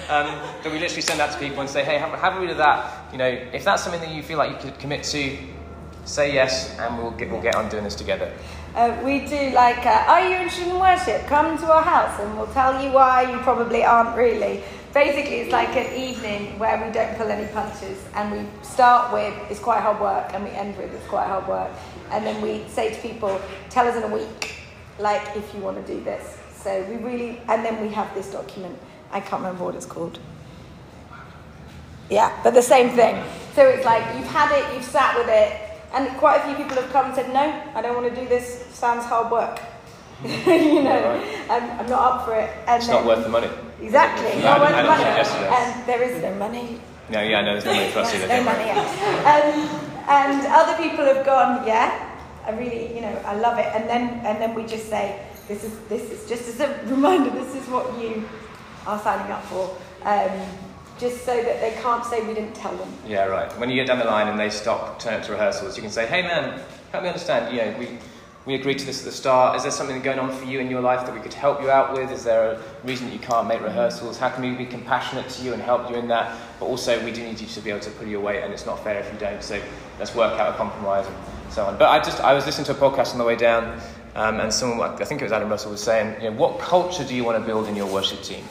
[0.09, 2.57] that we literally send out to people and say, hey, have, have a read of
[2.57, 3.09] that.
[3.13, 5.37] You know, if that's something that you feel like you could commit to,
[6.03, 8.29] say yes, and we'll get, we'll get on doing this together.
[8.75, 11.25] Uh, we do like, uh, are you interested in worship?
[11.27, 14.61] Come to our house and we'll tell you why you probably aren't really.
[14.95, 19.33] Basically, it's like an evening where we don't pull any punches and we start with
[19.51, 21.69] it's quite hard work and we end with it's quite hard work.
[22.11, 24.55] And then we say to people, tell us in a week,
[24.97, 26.37] like if you want to do this.
[26.55, 28.79] So we really, and then we have this document.
[29.11, 30.17] I can't remember what it's called.
[32.09, 33.21] Yeah, but the same thing.
[33.53, 35.59] So it's like you've had it, you've sat with it,
[35.93, 38.29] and quite a few people have come and said, No, I don't want to do
[38.29, 39.59] this, sounds hard work.
[40.23, 42.49] you know, I'm, I'm not up for it.
[42.67, 43.49] And It's then, not worth the money.
[43.81, 45.03] Exactly, Yeah, not worth the money.
[45.03, 45.51] didn't suggest it.
[45.51, 46.79] And there is no money.
[47.09, 48.27] No, yeah, no, there's no money for us either.
[48.27, 48.69] no money.
[48.71, 49.69] Um,
[50.07, 52.11] and other people have gone, yeah,
[52.45, 53.67] I really, you know, I love it.
[53.75, 57.29] And then, and then we just say, this is, this is just as a reminder,
[57.31, 58.27] this is what you
[58.87, 59.75] are signing up for.
[60.03, 60.31] Um,
[60.97, 62.87] just so that they can't say we didn't tell them.
[63.05, 63.51] Yeah, right.
[63.59, 65.91] When you get down the line and they stop, turn up to rehearsals, you can
[65.91, 66.61] say, hey man,
[66.93, 67.97] help me understand, you know, we,
[68.45, 69.55] we agreed to this at the start.
[69.55, 71.71] Is there something going on for you in your life that we could help you
[71.71, 72.11] out with?
[72.11, 74.19] Is there a reason that you can't make rehearsals?
[74.19, 76.37] How can we be compassionate to you and help you in that?
[76.59, 78.65] But also, we do need you to be able to pull your weight, and it's
[78.65, 79.41] not fair if you don't.
[79.41, 79.59] So
[79.97, 81.15] let's work out a compromise and
[81.49, 81.77] so on.
[81.77, 83.79] But I just, I was listening to a podcast on the way down,
[84.13, 87.03] um, and someone, I think it was Adam Russell, was saying, you know, what culture
[87.03, 88.43] do you want to build in your worship team?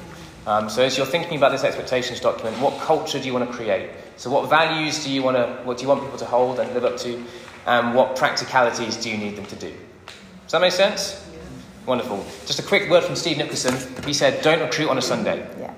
[0.47, 3.57] Um, so as you're thinking about this expectations document, what culture do you want to
[3.57, 3.91] create?
[4.17, 6.73] So what values do you want to, what do you want people to hold and
[6.75, 7.25] live up to?
[7.67, 9.73] And what practicalities do you need them to do?
[10.45, 11.21] Does that make sense?
[11.87, 12.25] Wonderful.
[12.47, 13.75] Just a quick word from Steve Nicholson.
[14.05, 15.47] He said, don't recruit on a Sunday.
[15.59, 15.75] Yeah.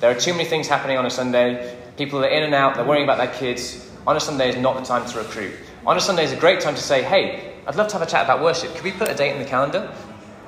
[0.00, 1.76] There are too many things happening on a Sunday.
[1.96, 3.90] People are in and out, they're worrying about their kids.
[4.06, 5.54] On a Sunday is not the time to recruit.
[5.86, 8.10] On a Sunday is a great time to say, hey, I'd love to have a
[8.10, 8.74] chat about worship.
[8.74, 9.92] Could we put a date in the calendar?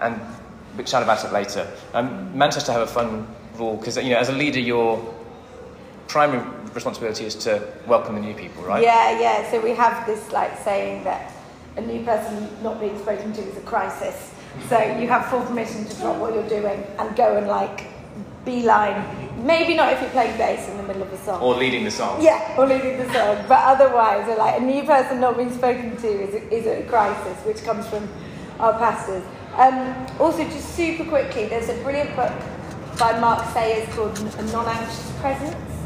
[0.01, 0.21] And
[0.77, 1.69] we chat about it later.
[1.95, 5.15] Um, Manchester have a fun rule because, you know, as a leader, your
[6.07, 6.45] primary
[6.79, 7.53] responsibility is to
[7.87, 8.83] welcome the new people, right?
[8.83, 9.51] Yeah, yeah.
[9.51, 11.33] So we have this like saying that
[11.77, 14.33] a new person not being spoken to is a crisis.
[14.69, 17.87] So you have full permission to drop what you're doing and go and like
[18.45, 18.99] beeline.
[19.45, 21.43] Maybe not if you're playing bass in the middle of a song.
[21.43, 22.23] Or leading the song.
[22.23, 23.45] Yeah, or leading the song.
[23.49, 27.37] But otherwise, like a new person not being spoken to is a, is a crisis,
[27.45, 28.09] which comes from
[28.61, 29.25] our pastors.
[29.55, 29.77] Um,
[30.21, 32.33] also, just super quickly, there's a brilliant book
[32.99, 35.78] by Mark Sayers called A Non-Anxious Presence.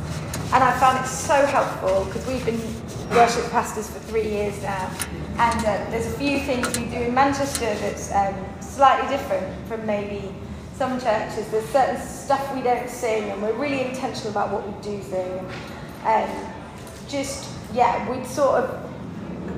[0.53, 2.61] And I found it so helpful because we've been
[3.11, 4.91] worship pastors for three years now.
[5.39, 9.87] And uh, there's a few things we do in Manchester that's um, slightly different from
[9.87, 10.31] maybe
[10.77, 11.49] some churches.
[11.49, 15.51] There's certain stuff we don't sing, and we're really intentional about what we do sing.
[16.05, 16.53] And um,
[17.09, 18.93] just, yeah, we sort of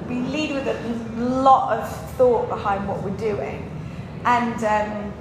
[0.08, 3.68] we lead with a lot of thought behind what we're doing.
[4.24, 5.12] And um,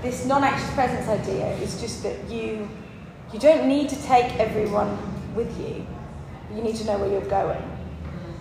[0.00, 2.68] this non-anxious presence idea is just that you
[3.32, 4.98] you don't need to take everyone
[5.34, 5.86] with you.
[6.54, 7.62] You need to know where you're going.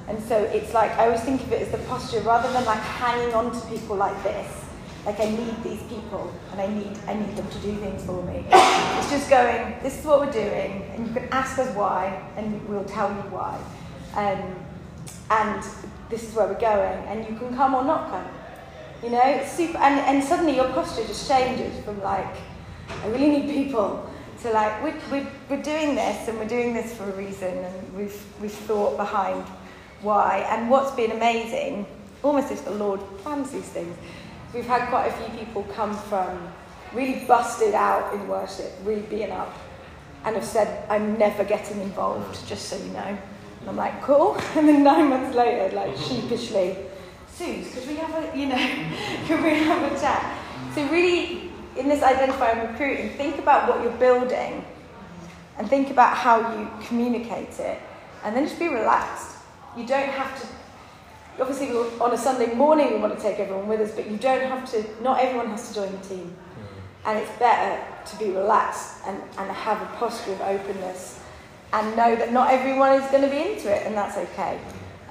[0.08, 2.80] And so it's like I always think of it as the posture rather than like
[2.80, 4.66] hanging on to people like this.
[5.06, 8.24] Like I need these people and I need I need them to do things for
[8.24, 8.46] me.
[8.52, 12.68] It's just going, this is what we're doing, and you can ask us why, and
[12.68, 13.60] we'll tell you why.
[14.16, 14.56] Um,
[15.30, 15.64] and
[16.10, 18.26] this is where we're going, and you can come or not come.
[19.04, 22.36] You know, it's super, and, and suddenly your posture just changes from like,
[23.04, 24.05] I really need people,
[24.46, 27.96] to like, we're, we're, we're doing this, and we're doing this for a reason, and
[27.96, 29.44] we've, we've thought behind
[30.02, 30.46] why.
[30.50, 31.86] And what's been amazing,
[32.24, 33.98] almost if the Lord plans these things,
[34.54, 36.48] we've had quite a few people come from
[36.94, 39.54] really busted out in worship, really being up,
[40.24, 43.18] and have said, I'm never getting involved, just so you know.
[43.62, 44.38] And I'm like, cool.
[44.56, 46.78] And then nine months later, like sheepishly,
[47.34, 48.56] Suze, could we have a, you know,
[49.28, 50.40] could we have a chat?
[50.76, 51.45] So really,
[51.78, 54.64] in this identify and recruiting, think about what you're building
[55.58, 57.80] and think about how you communicate it.
[58.24, 59.38] And then just be relaxed.
[59.78, 63.82] You don't have to, obviously on a Sunday morning we want to take everyone with
[63.82, 66.36] us, but you don't have to, not everyone has to join the team.
[67.06, 71.20] And it's better to be relaxed and, and have a posture of openness
[71.74, 74.60] and know that not everyone is going to be into it, and that's okay.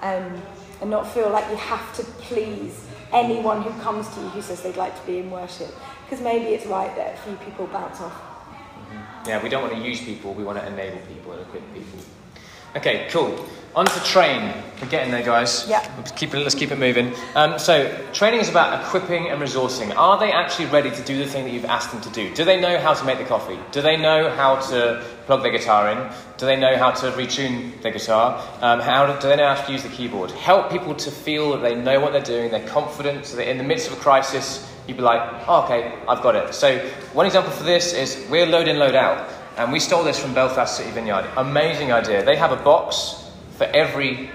[0.00, 0.40] Um,
[0.80, 4.62] and not feel like you have to please anyone who comes to you who says
[4.62, 5.72] they'd like to be in worship.
[6.04, 8.20] Because maybe it's right that a few people bounce off.
[9.26, 11.98] Yeah, we don't want to use people, we want to enable people and equip people.
[12.76, 13.46] Okay, cool.
[13.76, 14.52] On to train.
[14.80, 15.64] We're getting there, guys.
[15.68, 15.78] Yeah.
[15.96, 17.12] Let's keep it, let's keep it moving.
[17.36, 19.96] Um, so, training is about equipping and resourcing.
[19.96, 22.34] Are they actually ready to do the thing that you've asked them to do?
[22.34, 23.58] Do they know how to make the coffee?
[23.70, 26.12] Do they know how to plug their guitar in?
[26.36, 28.42] Do they know how to retune their guitar?
[28.60, 30.32] Um, how do, do they know how to use the keyboard?
[30.32, 33.56] Help people to feel that they know what they're doing, they're confident, so that in
[33.56, 36.54] the midst of a crisis, you'd be like, oh, okay, I've got it.
[36.54, 36.78] So,
[37.12, 39.28] one example for this is we're load in, load out.
[39.56, 41.26] And we stole this from Belfast City Vineyard.
[41.36, 42.24] Amazing idea.
[42.24, 44.30] They have a box for every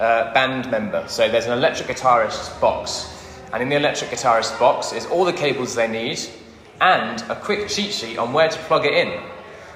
[0.00, 1.06] uh, band member.
[1.06, 3.12] So there's an electric guitarist box.
[3.52, 6.20] And in the electric guitarist box is all the cables they need
[6.80, 9.22] and a quick cheat sheet on where to plug it in.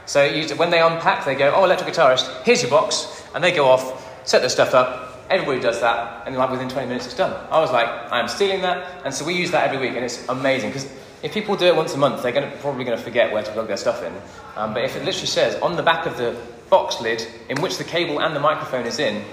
[0.06, 3.24] So when they unpack, they go, oh, electric guitarist, here's your box.
[3.35, 5.09] And they go off, set their stuff up.
[5.30, 6.26] Everybody does that.
[6.26, 7.32] And like within 20 minutes, it's done.
[7.50, 9.02] I was like, I'm stealing that.
[9.04, 9.96] And so we use that every week.
[9.96, 10.90] And it's amazing because
[11.22, 13.52] if people do it once a month, they're gonna, probably going to forget where to
[13.52, 14.12] plug their stuff in.
[14.56, 16.36] Um, but if it literally says on the back of the
[16.68, 19.24] box lid, in which the cable and the microphone is in,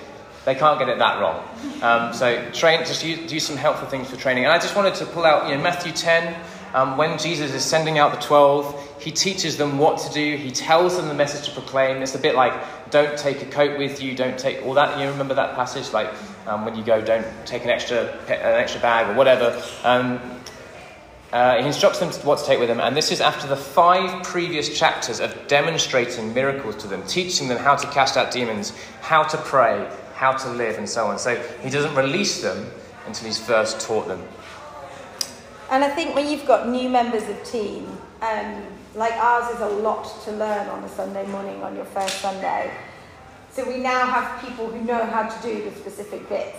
[0.45, 1.43] they can't get it that wrong.
[1.81, 4.45] Um, so train, just use, use some helpful things for training.
[4.45, 6.33] And I just wanted to pull out, you know, Matthew 10,
[6.73, 10.38] um, when Jesus is sending out the 12, he teaches them what to do.
[10.38, 12.01] He tells them the message to proclaim.
[12.01, 12.53] It's a bit like,
[12.91, 14.99] don't take a coat with you, don't take all that.
[14.99, 15.93] You remember that passage?
[15.93, 16.13] Like,
[16.45, 19.62] um, when you go, don't take an extra, an extra bag or whatever.
[19.84, 20.19] Um,
[21.34, 24.23] uh, he instructs them what to take with them, and this is after the five
[24.23, 29.23] previous chapters of demonstrating miracles to them, teaching them how to cast out demons, how
[29.23, 31.19] to pray, how to live, and so on.
[31.19, 32.71] So he doesn't release them
[33.06, 34.23] until he's first taught them.
[35.69, 37.86] And I think when you've got new members of team,
[38.21, 38.63] um,
[38.95, 42.71] like ours is a lot to learn on a Sunday morning on your first Sunday.
[43.51, 46.58] So we now have people who know how to do the specific bits.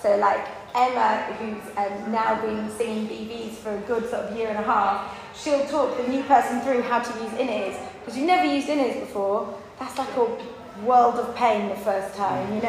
[0.00, 4.48] So like Emma, who's um, now been singing BVs for a good sort of year
[4.48, 7.76] and a half, she'll talk the new person through how to use in-ears.
[8.00, 10.36] Because you've never used in-ears before, that's like a
[10.84, 12.68] world of pain the first time, you know?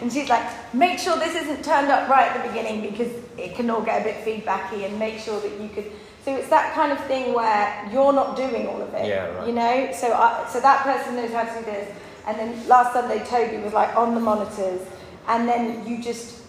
[0.00, 3.54] And she's like, make sure this isn't turned up right at the beginning because it
[3.54, 5.90] can all get a bit feedbacky and make sure that you could...
[6.24, 9.46] So it's that kind of thing where you're not doing all of it, Yeah, right.
[9.46, 9.92] you know?
[9.92, 11.96] So, I, so that person knows how to do this.
[12.26, 14.82] And then last Sunday, Toby was like on the monitors.
[15.28, 16.42] And then you just,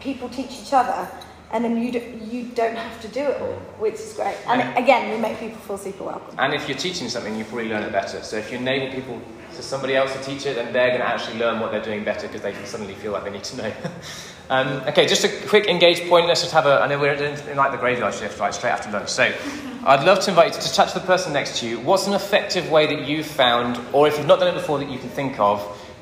[0.00, 1.08] people teach each other.
[1.52, 1.98] And then you, do,
[2.30, 4.36] you don't have to do it all, which is great.
[4.46, 6.34] And And- again, you make people feel super welcome.
[6.38, 8.22] And if you're teaching something, you probably learn it better.
[8.22, 9.20] So if you enable people
[9.56, 12.04] to somebody else to teach it, then they're going to actually learn what they're doing
[12.04, 13.72] better because they suddenly feel like they need to know.
[14.50, 16.26] um, okay, just a quick engage point.
[16.28, 16.80] Let's just have a.
[16.80, 19.08] I know we're in, in like the graveyard shift, right, straight after lunch.
[19.08, 19.32] So
[19.84, 21.80] I'd love to invite you to touch the person next to you.
[21.80, 24.88] What's an effective way that you've found, or if you've not done it before, that
[24.88, 25.60] you can think of,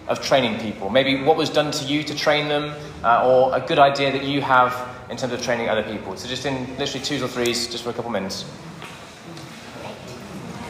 [0.09, 0.91] of training people?
[0.91, 4.25] Maybe what was done to you to train them, uh, or a good idea that
[4.25, 4.75] you have
[5.11, 6.17] in terms of training other people.
[6.17, 8.45] So just in literally twos or threes, just for a couple minutes.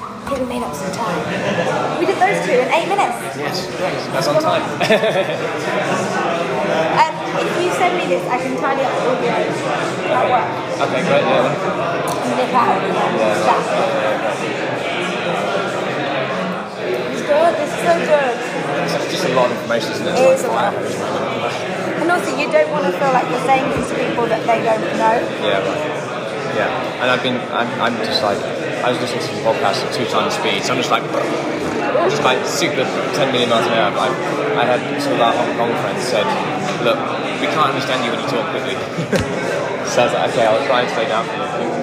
[0.01, 1.99] I think we made up some time.
[1.99, 3.17] We did those two in eight minutes.
[3.39, 3.67] Yes,
[4.13, 4.63] that's on time.
[6.69, 7.15] Um,
[7.47, 10.49] if you send me this, I can tidy up the audio at work.
[10.89, 11.25] okay, great.
[11.25, 11.43] Yeah.
[12.37, 12.83] Nip out.
[13.19, 13.49] Yeah,
[17.13, 17.53] It's good.
[17.57, 18.37] This is so good.
[19.19, 20.15] It's just a lot of information, isn't it?
[20.15, 20.71] It is a lot.
[20.71, 24.63] And also, you don't want to feel like you're saying things to people that they
[24.63, 25.19] don't know.
[25.43, 26.55] Yeah, right.
[26.55, 29.91] Yeah, and I've been, I'm, I'm just like, I was listening to some podcasts at
[29.91, 31.03] two times speed, so I'm just like,
[32.07, 33.91] just like super 10 million miles an hour.
[33.91, 36.23] But I, I had some of our Hong Kong friends said,
[36.87, 36.95] look,
[37.43, 38.79] we can't understand you when you talk quickly.
[39.91, 41.75] so I was like, okay, I'll try and slow down for you.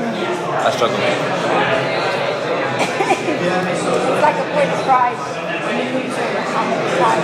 [0.63, 0.95] I struggle.
[3.45, 5.34] It's like a point of pride
[6.55, 7.21] and it's like,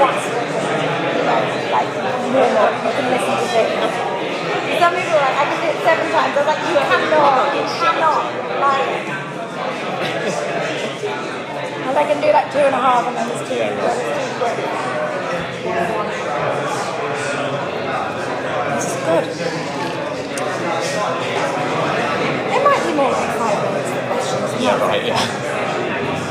[0.00, 0.24] that's
[1.10, 2.68] you know.
[2.80, 3.92] You can listen to things.
[4.80, 6.32] Some people are like, I can do it seven times.
[6.32, 8.24] I was like, you cannot, you cannot.
[8.60, 8.88] Like,
[11.84, 14.08] and I can do like two and a half and then it's two, but it's
[14.16, 14.56] too quick.
[18.76, 19.24] This is good.
[22.50, 24.62] It might be more like five minutes, the questions.
[24.62, 25.20] Yeah, right, yeah.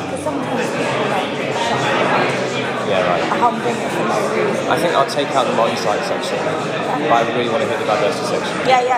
[0.10, 3.22] Because sometimes people like Yeah, right.
[3.30, 4.66] are it for no reason.
[4.66, 7.86] I think I'll take out the multi-site section, but I really want to hit the
[7.86, 8.58] diversity section.
[8.66, 8.98] Yeah, yeah.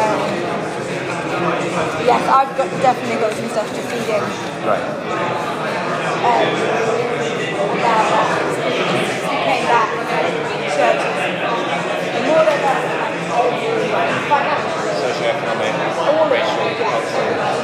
[0.00, 0.20] Um,
[2.08, 4.24] yes, I've got definitely got some stuff to feed in.
[4.64, 4.80] Right.
[6.24, 6.48] Um.
[9.46, 9.88] Came back,
[10.72, 11.12] churches.
[12.16, 12.64] The more they're
[13.92, 17.55] like, financially, Socioeconomic, all of it, racial, cultural.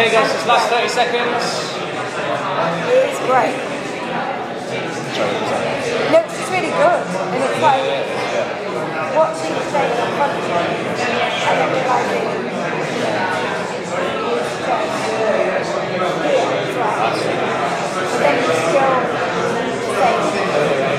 [0.00, 1.44] Okay, guys, this last 30 seconds.
[2.88, 3.52] It's great.
[6.10, 7.04] No, it's really good.
[7.28, 7.84] And it's like
[9.14, 9.60] watching the
[10.00, 10.54] in front of you
[20.84, 20.89] you.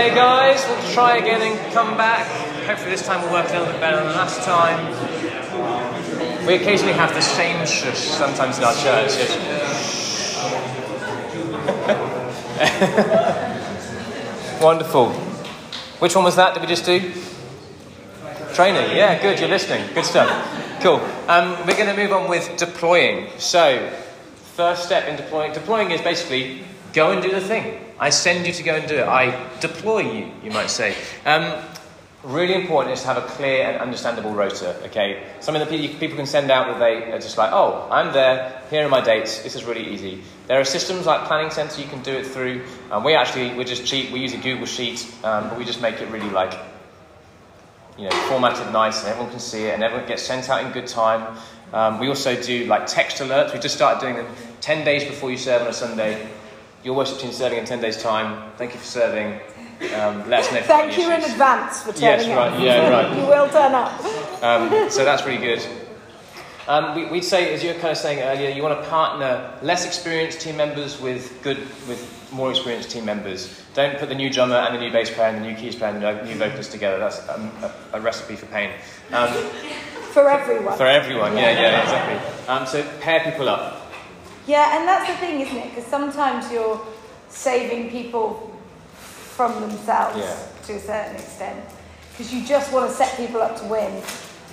[0.00, 2.26] Okay, guys, we'll try again and come back.
[2.66, 4.80] Hopefully, this time we'll work a little bit better than last time.
[6.46, 9.12] We occasionally have the same shush sometimes in our church.
[14.62, 15.10] Wonderful.
[15.98, 16.54] Which one was that?
[16.54, 17.12] Did we just do?
[18.54, 18.96] Training.
[18.96, 19.38] Yeah, good.
[19.38, 19.86] You're listening.
[19.92, 20.30] Good stuff.
[20.80, 21.06] Cool.
[21.28, 23.28] Um, we're going to move on with deploying.
[23.36, 23.86] So,
[24.56, 25.52] first step in deploying.
[25.52, 27.89] Deploying is basically go and do the thing.
[28.00, 29.06] I send you to go and do it.
[29.06, 30.96] I deploy you, you might say.
[31.26, 31.62] Um,
[32.24, 35.22] really important is to have a clear and understandable rota, okay?
[35.40, 38.86] Something that people can send out that they are just like, oh, I'm there, here
[38.86, 40.22] are my dates, this is really easy.
[40.46, 42.64] There are systems like Planning Center you can do it through.
[42.90, 45.82] Um, we actually, we're just cheap, we use a Google Sheet, um, but we just
[45.82, 46.58] make it really like,
[47.98, 50.72] you know, formatted nice and everyone can see it and everyone gets sent out in
[50.72, 51.36] good time.
[51.74, 54.26] Um, we also do like text alerts, we just started doing them
[54.62, 56.30] 10 days before you serve on a Sunday
[56.84, 58.50] your worship team serving in 10 days' time.
[58.56, 59.40] Thank you for serving.
[59.94, 60.60] Um, let us know.
[60.62, 61.24] Thank you issues.
[61.24, 62.60] in advance for turning yes, right, up.
[62.60, 63.16] Yeah, right.
[63.18, 64.42] you will turn up.
[64.42, 65.66] Um, so that's really good.
[66.68, 69.58] Um, we, would say, as you were kind of saying earlier, you want to partner
[69.62, 71.58] less experienced team members with good,
[71.88, 73.60] with more experienced team members.
[73.74, 75.92] Don't put the new drummer and the new bass player and the new keys player
[75.92, 76.98] and the new vocalist together.
[76.98, 78.70] That's a, a, a recipe for pain.
[79.12, 79.32] Um,
[80.12, 80.76] for everyone.
[80.76, 82.46] For everyone, yeah, yeah, yeah exactly.
[82.48, 83.79] Um, so pair people up.
[84.50, 85.68] Yeah, and that's the thing, isn't it?
[85.68, 86.84] Because sometimes you're
[87.28, 88.52] saving people
[89.36, 90.66] from themselves yeah.
[90.66, 91.64] to a certain extent.
[92.10, 94.02] Because you just want to set people up to win.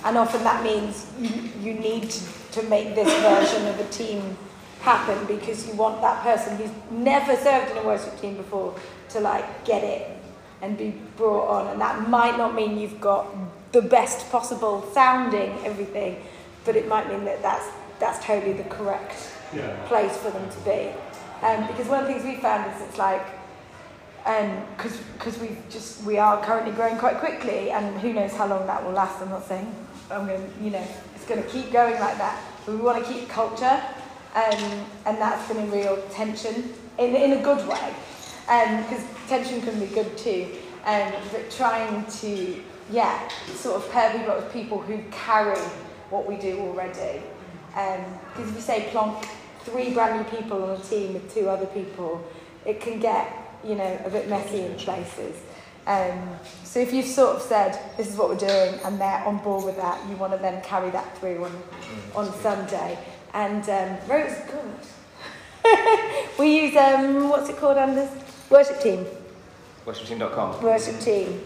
[0.04, 4.38] And often that means you, you need to, to make this version of a team
[4.82, 8.78] happen because you want that person who's never served in a worship team before
[9.08, 10.16] to like get it
[10.62, 11.72] and be brought on.
[11.72, 13.26] And that might not mean you've got
[13.72, 16.22] the best possible sounding everything,
[16.64, 17.66] but it might mean that that's,
[17.98, 19.86] that's totally the correct yeah.
[19.86, 20.90] place for them to be.
[21.44, 23.24] Um, because one of the things we found is it's like,
[24.24, 28.46] because um, because we just we are currently growing quite quickly, and who knows how
[28.46, 29.22] long that will last.
[29.22, 29.72] I'm not saying
[30.10, 32.42] I'm going, you know, it's going to keep going like that.
[32.66, 33.80] But we want to keep culture,
[34.34, 37.94] um, and that's been a real tension in in a good way,
[38.42, 40.48] because um, tension can be good too.
[40.84, 45.58] Um, but trying to yeah, sort of pair people up with people who carry
[46.10, 47.22] what we do already.
[47.68, 49.26] Because um, if you say plonk
[49.68, 52.26] three brand new people on a team with two other people,
[52.64, 55.36] it can get, you know, a bit messy in places.
[55.86, 59.38] Um, so if you've sort of said, this is what we're doing, and they're on
[59.38, 61.62] board with that, you want to then carry that through on,
[62.14, 62.98] on Sunday.
[63.32, 66.28] And um, Rose, good.
[66.38, 68.10] we use, um, what's it called, Anders?
[68.50, 69.06] Worship Team.
[69.86, 70.62] Worshipteam.com.
[70.62, 71.40] Worship Team.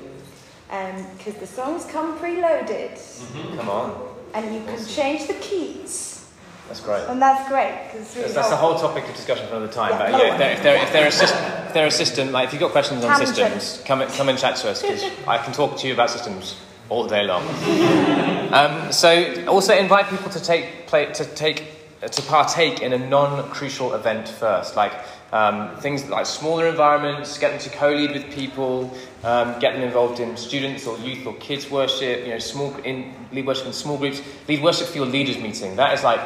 [0.66, 2.94] Because um, the songs come preloaded.
[2.94, 3.56] Mm-hmm.
[3.58, 4.08] Come on.
[4.34, 6.21] And you can change the keys.
[6.68, 7.04] That's great.
[7.08, 9.90] And that's great because really that's, a whole topic of discussion for another time.
[9.90, 12.32] Yeah, but yeah, if they're, if they're, if they're a system, if they're a system,
[12.32, 15.38] like if you've got questions on systems, come come and chat to us because I
[15.38, 16.56] can talk to you about systems
[16.88, 17.42] all day long.
[18.52, 21.64] um, so also invite people to take play, to take
[22.10, 24.92] to partake in a non-crucial event first, like
[25.32, 28.92] um, things like smaller environments, get them to co-lead with people,
[29.24, 33.14] um, get them involved in students or youth or kids worship, you know, small in
[33.32, 35.76] lead worship in small groups, lead worship for your leaders meeting.
[35.76, 36.20] That is like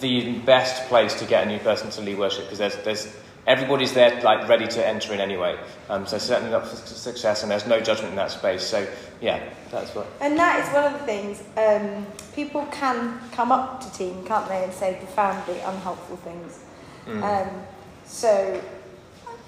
[0.00, 3.16] the best place to get a new person to lead worship because there's, there's
[3.46, 5.58] everybody's there like ready to enter in anyway.
[5.88, 8.62] Um, so certainly up for success, and there's no judgment in that space.
[8.62, 8.86] So
[9.20, 10.06] yeah, that's what.
[10.20, 11.42] And that is one of the things.
[11.56, 16.64] Um, people can come up to team, can't they, and say profoundly unhelpful things.
[17.06, 17.22] Mm.
[17.22, 17.62] Um,
[18.04, 18.62] so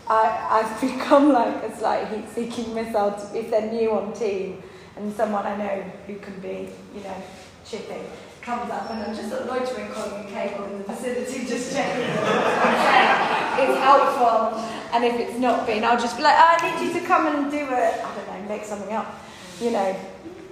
[0.08, 4.62] I, I've become like a slight heat-seeking missile if they're new on team
[4.96, 7.22] and someone I know who can be, you know,
[7.64, 8.04] chipping
[8.46, 12.04] comes up and I'm just a loitering calling a cable in the vicinity just checking
[13.58, 14.56] it's helpful
[14.92, 17.26] and if it's not been I'll just be like oh, I need you to come
[17.26, 19.20] and do it I don't know make something up.
[19.60, 19.96] You know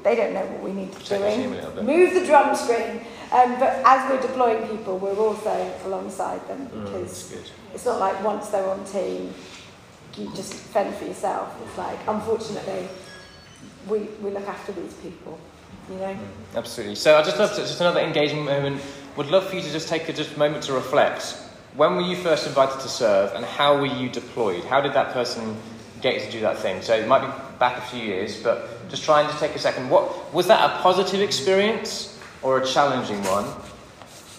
[0.03, 3.01] they don't know what we need to do move the drum screen.
[3.30, 8.01] Um, but as we're deploying people we're also alongside them mm, because mm, it's not
[8.01, 9.32] like once they're on team
[10.16, 11.57] you just fend for yourself.
[11.64, 12.88] It's like unfortunately
[13.86, 15.38] we, we look after these people
[15.91, 16.18] you know?
[16.55, 16.95] Absolutely.
[16.95, 18.80] So I just love to, just another engaging moment.
[19.16, 21.37] Would love for you to just take a just moment to reflect.
[21.76, 24.64] When were you first invited to serve, and how were you deployed?
[24.64, 25.57] How did that person
[26.01, 26.82] get you to do that thing?
[26.82, 29.91] So it might be back a few years, but just trying to take a second.
[29.91, 33.47] What was that a positive experience or a challenging one?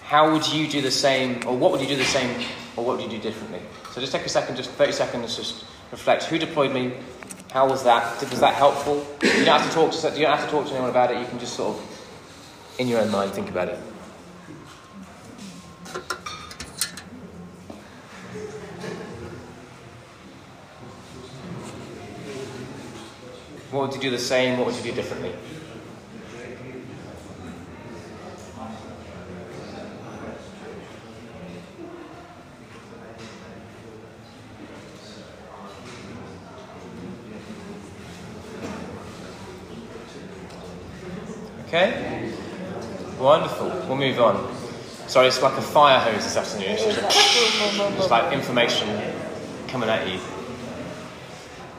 [0.03, 2.45] How would you do the same, or what would you do the same,
[2.77, 3.59] or what would you do differently?
[3.91, 6.25] So just take a second, just 30 seconds, just reflect.
[6.25, 6.93] Who deployed me?
[7.55, 8.19] How was that?
[8.19, 8.97] Was that helpful?
[9.23, 11.21] You don't have to talk to you don't have to talk to anyone about it.
[11.21, 13.77] You can just sort of, in your own mind, think about it.
[23.71, 24.57] What would you do the same?
[24.57, 25.33] What would you do differently?
[41.75, 42.31] Okay?
[43.19, 43.67] Wonderful.
[43.87, 44.55] We'll move on.
[45.07, 46.71] Sorry, it's like a fire hose this afternoon.
[46.71, 47.01] It's just,
[47.97, 48.87] just like information
[49.67, 50.19] coming at you.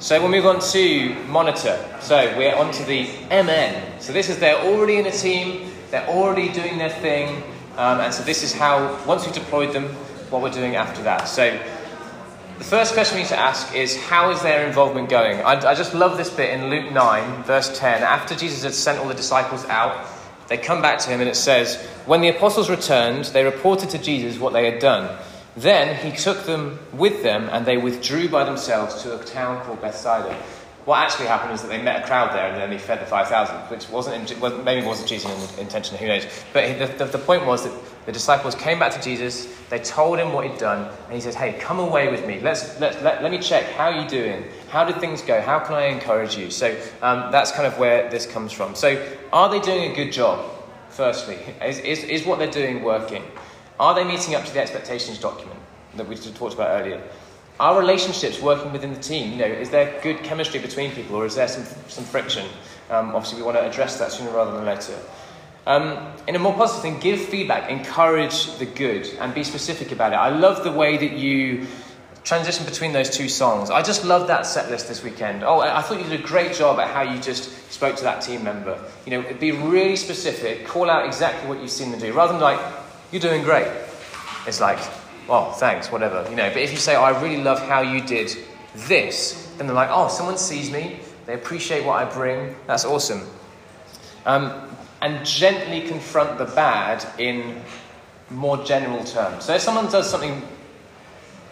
[0.00, 1.78] So we'll move on to monitor.
[2.00, 4.00] So we're on to the MN.
[4.00, 7.42] So this is they're already in a team, they're already doing their thing,
[7.76, 9.84] um, and so this is how once we've deployed them,
[10.30, 11.28] what we're doing after that.
[11.28, 11.56] So
[12.58, 15.40] the first question we need to ask is how is their involvement going?
[15.42, 18.02] I, I just love this bit in Luke 9, verse 10.
[18.02, 20.15] After Jesus had sent all the disciples out,
[20.48, 21.76] they come back to him and it says,
[22.06, 25.18] When the apostles returned, they reported to Jesus what they had done.
[25.56, 29.80] Then he took them with them and they withdrew by themselves to a town called
[29.80, 30.34] Bethsaida.
[30.84, 33.06] What actually happened is that they met a crowd there and then they fed the
[33.06, 36.26] 5,000, which wasn't, in, maybe wasn't Jesus' intention, who knows.
[36.52, 37.72] But the, the, the point was that
[38.06, 41.34] the disciples came back to Jesus, they told him what he'd done, and he said,
[41.34, 42.38] Hey, come away with me.
[42.40, 43.64] Let's, let, let, let me check.
[43.72, 44.44] How are you doing?
[44.70, 45.40] How did things go?
[45.40, 46.50] How can I encourage you?
[46.50, 46.70] So
[47.02, 48.76] um, that's kind of where this comes from.
[48.76, 50.52] So, are they doing a good job?
[50.90, 53.24] Firstly, is, is, is what they're doing working?
[53.78, 55.58] Are they meeting up to the expectations document
[55.96, 57.02] that we talked about earlier?
[57.58, 59.32] Are relationships working within the team?
[59.32, 62.46] You know, is there good chemistry between people, or is there some, some friction?
[62.88, 64.96] Um, obviously, we want to address that sooner rather than later.
[65.66, 70.12] Um, in a more positive thing, give feedback, encourage the good, and be specific about
[70.12, 70.16] it.
[70.16, 71.66] I love the way that you
[72.22, 73.70] transition between those two songs.
[73.70, 75.44] I just love that set list this weekend.
[75.44, 78.20] Oh, I thought you did a great job at how you just spoke to that
[78.20, 78.78] team member.
[79.04, 82.42] You know, be really specific, call out exactly what you've seen them do, rather than
[82.42, 82.60] like,
[83.12, 83.68] you're doing great.
[84.46, 84.78] It's like,
[85.28, 86.48] well, thanks, whatever, you know.
[86.48, 88.36] But if you say, oh, I really love how you did
[88.74, 93.22] this, then they're like, oh, someone sees me, they appreciate what I bring, that's awesome.
[94.24, 97.60] Um, and gently confront the bad in
[98.30, 99.44] more general terms.
[99.44, 100.42] So if someone does something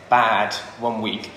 [0.09, 1.31] bad one week,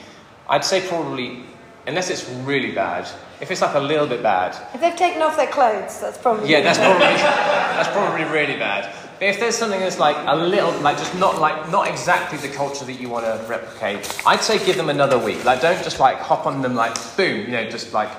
[0.49, 1.43] I'd say probably,
[1.85, 3.07] unless it's really bad,
[3.41, 6.49] if it's like a little bit bad, If they've taken off their clothes, that's probably.
[6.49, 8.93] yeah, that's probably that's probably really bad.
[9.19, 12.49] But if there's something that's like a little, like just not like not exactly the
[12.55, 15.43] culture that you want to replicate, I'd say give them another week.
[15.45, 18.09] Like don't just like hop on them like boom, you know, just like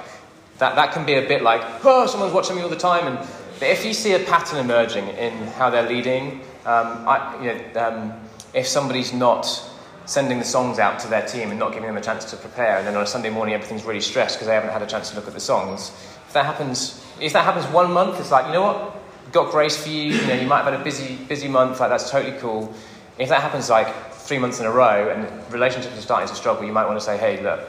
[0.58, 0.76] that.
[0.76, 3.06] That can be a bit like oh, someone's watching me all the time.
[3.08, 3.28] And
[3.58, 7.80] but if you see a pattern emerging in how they're leading, um, I, you know,
[7.80, 8.12] um,
[8.54, 9.46] if somebody's not
[10.06, 12.78] sending the songs out to their team and not giving them a chance to prepare,
[12.78, 15.10] and then on a Sunday morning everything's really stressed because they haven't had a chance
[15.10, 15.90] to look at the songs.
[16.26, 19.76] If that happens, if that happens one month, it's like you know what, got grace
[19.76, 20.14] for you.
[20.14, 21.80] You know, you might have had a busy, busy month.
[21.80, 22.72] Like that's totally cool.
[23.18, 26.64] If that happens like three months in a row and relationships are starting to struggle,
[26.64, 27.60] you might want to say, hey, look,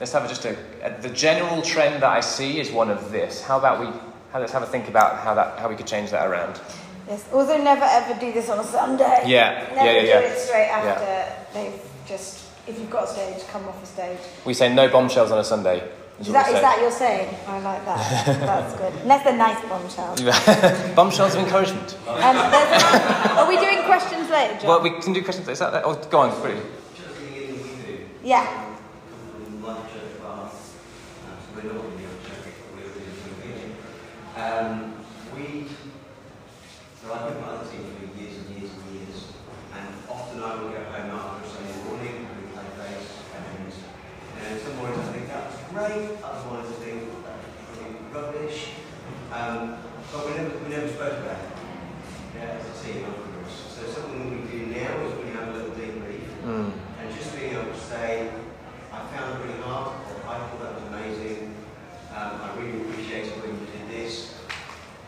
[0.00, 3.42] let's have just a, a the general trend that I see is one of this.
[3.42, 4.07] How about we?
[4.32, 6.60] How, let's have a think about how that how we could change that around.
[7.08, 7.24] Yes.
[7.32, 9.22] Also, never ever do this on a Sunday.
[9.26, 10.18] Yeah, Never yeah, yeah, do yeah.
[10.20, 10.78] it straight Yeah.
[10.78, 12.44] after they've just.
[12.66, 14.18] If you've got a stage, come off a stage.
[14.44, 15.88] We say no bombshells on a Sunday.
[16.20, 16.62] Is what that, we is say.
[16.62, 17.36] that your saying?
[17.46, 18.26] I like that.
[18.40, 18.92] That's good.
[19.02, 20.20] Unless they're nice bombshells.
[20.94, 21.96] bombshells of encouragement.
[22.06, 22.36] Um,
[23.38, 24.66] are we doing questions later, Jon?
[24.68, 25.46] Well, we can do questions.
[25.46, 25.52] Later.
[25.52, 25.84] Is that, that?
[25.86, 26.60] Oh, go on, quickly.
[26.96, 28.44] Just beginning we do, yeah.
[28.44, 30.58] from one church bar, uh, so
[31.54, 34.27] we're not in the other church, but we're really doing it.
[34.38, 34.94] Um,
[35.34, 35.66] we,
[37.02, 39.34] so I've been part of the team for years and years and years,
[39.74, 43.66] and often I will go home after a Sunday morning, we play bass, and,
[44.46, 48.58] and some mornings I think that was great, other mornings I think that was rubbish,
[49.34, 49.82] um,
[50.14, 51.50] but we never, we never spoke about it,
[52.38, 53.54] yeah, as a team afterwards.
[53.74, 56.70] So something that we do now is we have a little debrief, Mm.
[57.02, 58.30] and just being able to say,
[58.94, 61.54] I found it really hard, or I thought that was amazing,
[62.14, 64.34] um, I really appreciated when you did this.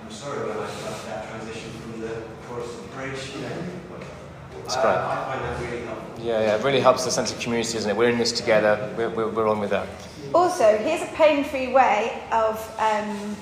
[0.03, 3.57] I'm sorry when I started that transition from the chorus to the bridge, you know.
[4.71, 4.95] It's great.
[4.95, 6.25] I find that really helpful.
[6.25, 6.55] Yeah, yeah.
[6.55, 7.97] It really helps the sense of community, doesn't it?
[7.97, 8.95] We're in this together.
[8.97, 9.89] We're, we're, we're on with that.
[10.33, 13.35] Also, here's a pain-free way of um,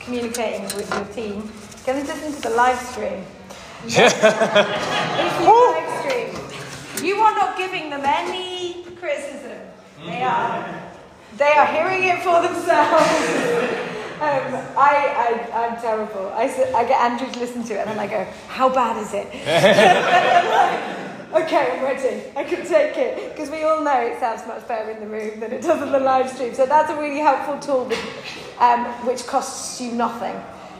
[0.00, 1.52] communicating with your team.
[1.84, 3.26] Go and listen to the live stream.
[3.84, 7.06] Listen to the live stream.
[7.06, 9.58] You are not giving them any criticism.
[10.06, 10.82] They are.
[11.36, 13.90] They are hearing it for themselves.
[14.24, 16.32] Um, I, I, I'm terrible.
[16.34, 16.44] I,
[16.74, 19.26] I get Andrew to listen to it and then I go, how bad is it?
[21.30, 22.22] like, okay, I'm ready.
[22.34, 23.32] I can take it.
[23.32, 25.92] Because we all know it sounds much better in the room than it does on
[25.92, 26.54] the live stream.
[26.54, 27.98] So that's a really helpful tool with,
[28.60, 30.34] um, which costs you nothing.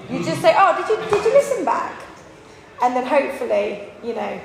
[0.09, 2.03] You just say, oh, did you, did you listen back?
[2.83, 4.41] And then hopefully, you know.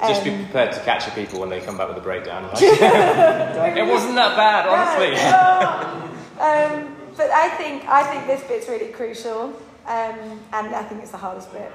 [0.00, 2.44] Just be um, prepared to capture people when they come back with a breakdown.
[2.44, 5.14] Like, it wasn't that bad, honestly.
[6.40, 9.54] um, but I think I think this bit's really crucial,
[9.86, 11.70] um, and I think it's the hardest bit.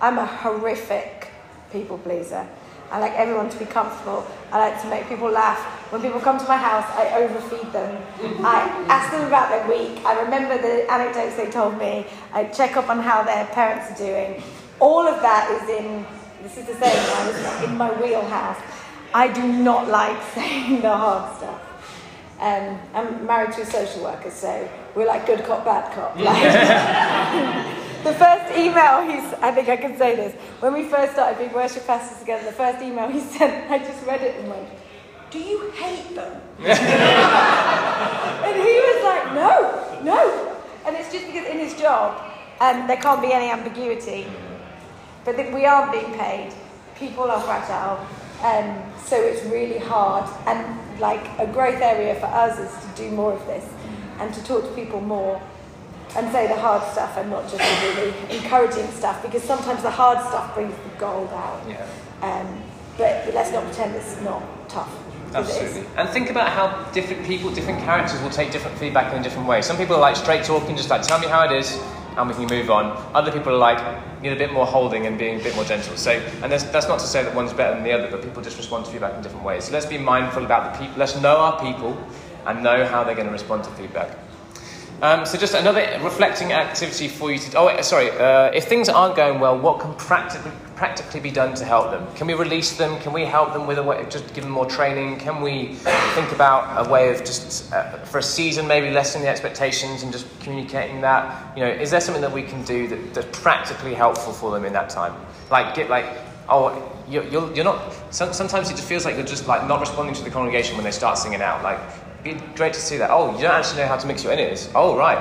[0.00, 1.28] I'm a horrific
[1.72, 2.46] people pleaser.
[2.90, 4.24] I like everyone to be comfortable.
[4.52, 5.58] I like to make people laugh.
[5.90, 8.02] When people come to my house, I overfeed them.
[8.44, 10.04] I ask them about their week.
[10.04, 12.06] I remember the anecdotes they told me.
[12.32, 14.42] I check up on how their parents are doing.
[14.78, 16.06] All of that is in.
[16.42, 16.96] This is the same.
[16.96, 18.60] I was in my wheelhouse.
[19.12, 21.65] I do not like saying the hard stuff.
[22.38, 26.14] Um, I'm married to a social worker, so we're like good cop, bad cop.
[26.16, 26.42] Like,
[28.04, 31.52] the first email he's, I think I can say this, when we first started being
[31.54, 34.68] worship pastors together, the first email he sent, I just read it and went,
[35.30, 36.40] Do you hate them?
[36.58, 36.66] and
[38.54, 40.52] he was like, No, no.
[40.84, 42.20] And it's just because in his job,
[42.60, 44.26] um, there can't be any ambiguity.
[45.24, 46.52] But we aren't being paid,
[46.96, 48.06] people are fragile,
[48.42, 50.28] um, so it's really hard.
[50.46, 53.64] And like a growth area for us is to do more of this
[54.20, 55.40] and to talk to people more
[56.16, 59.90] and say the hard stuff and not just the really encouraging stuff because sometimes the
[59.90, 61.60] hard stuff brings the gold out.
[61.68, 61.86] Yeah.
[62.22, 62.62] Um,
[62.96, 64.90] but let's not pretend it's not tough.
[65.32, 65.68] 'cause it is.
[65.68, 65.90] Absolutely.
[65.98, 69.46] And think about how different people, different characters will take different feedback in a different
[69.46, 69.60] way.
[69.60, 71.78] Some people are like straight talking, just like tell me how it is,
[72.16, 72.96] and we can move on.
[73.14, 75.96] Other people are like need a bit more holding and being a bit more gentle.
[75.96, 76.12] So,
[76.42, 78.86] and that's, not to say that one's better than the other, but people just respond
[78.86, 79.64] to feedback in different ways.
[79.64, 80.98] So let's be mindful about the people.
[80.98, 81.96] Let's know our people
[82.46, 84.16] and know how they're going to respond to feedback.
[85.02, 87.58] Um, so just another reflecting activity for you to.
[87.58, 88.10] Oh, sorry.
[88.10, 92.06] Uh, if things aren't going well, what can practically practically be done to help them?
[92.14, 93.00] Can we release them?
[93.00, 94.06] Can we help them with a way?
[94.08, 95.18] Just give them more training?
[95.18, 95.74] Can we
[96.14, 100.12] think about a way of just uh, for a season maybe lessening the expectations and
[100.12, 101.56] just communicating that?
[101.56, 104.64] You know, is there something that we can do that, that's practically helpful for them
[104.64, 105.14] in that time?
[105.50, 106.06] Like get like.
[106.48, 107.92] Oh, you're, you're, you're not.
[108.14, 110.84] Some, sometimes it just feels like you're just like not responding to the congregation when
[110.84, 111.60] they start singing out.
[111.64, 111.80] Like,
[112.24, 113.10] it'd be great to see that.
[113.10, 114.70] Oh, you don't actually know how to mix your in-ears.
[114.72, 115.18] Oh, right.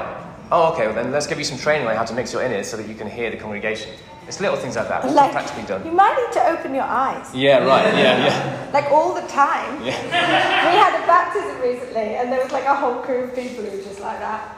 [0.52, 0.86] Oh, okay.
[0.86, 2.88] Well, then let's give you some training on how to mix your in-ears so that
[2.88, 3.90] you can hear the congregation.
[4.28, 5.04] It's little things like that.
[5.04, 5.86] What's Like, practically done?
[5.86, 7.34] you might need to open your eyes.
[7.34, 7.60] Yeah.
[7.64, 7.94] Right.
[7.96, 8.26] Yeah.
[8.26, 8.70] Yeah.
[8.74, 9.84] Like all the time.
[9.86, 10.02] Yeah.
[10.72, 13.78] we had a baptism recently, and there was like a whole crew of people who
[13.78, 14.58] were just like that.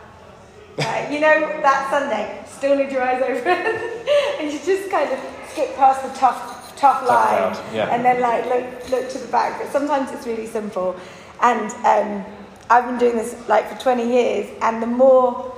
[0.77, 3.47] Right, you know, that Sunday, still need your eyes open,
[4.39, 5.19] and you just kind of
[5.51, 7.89] skip past the tough, tough line, crowd, yeah.
[7.93, 9.59] and then like look, look to the back.
[9.59, 10.95] But sometimes it's really simple,
[11.41, 12.23] and um,
[12.69, 15.51] I've been doing this like for 20 years, and the more,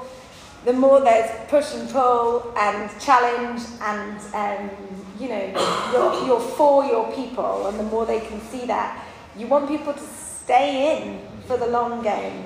[0.65, 4.69] the more there's push and pull and challenge, and um,
[5.19, 9.05] you know, you're, you're for your people, and the more they can see that,
[9.37, 12.45] you want people to stay in for the long game.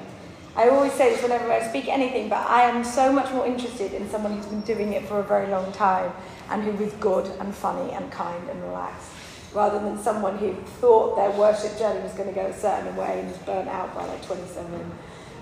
[0.56, 3.94] I always say this whenever I speak anything, but I am so much more interested
[3.94, 6.12] in someone who's been doing it for a very long time
[6.52, 9.10] and who is good and funny and kind and relaxed,
[9.56, 13.22] rather than someone who thought their worship journey was going to go a certain way
[13.22, 14.92] and was burnt out by like 27.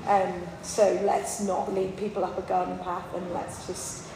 [0.07, 0.33] Um,
[0.63, 4.07] so let's not lead people up a garden path and let's just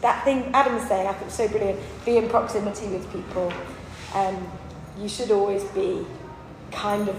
[0.00, 1.78] that thing Adam was saying, I think was so brilliant.
[2.04, 3.52] Be in proximity with people.
[4.14, 4.50] Um,
[4.98, 6.06] you should always be
[6.72, 7.16] kind of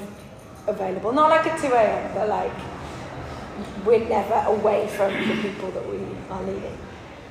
[0.68, 2.52] available, not like at 2 a.m., but like
[3.86, 6.00] we're never away from the people that we
[6.30, 6.78] are leading.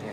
[0.04, 0.12] Yeah.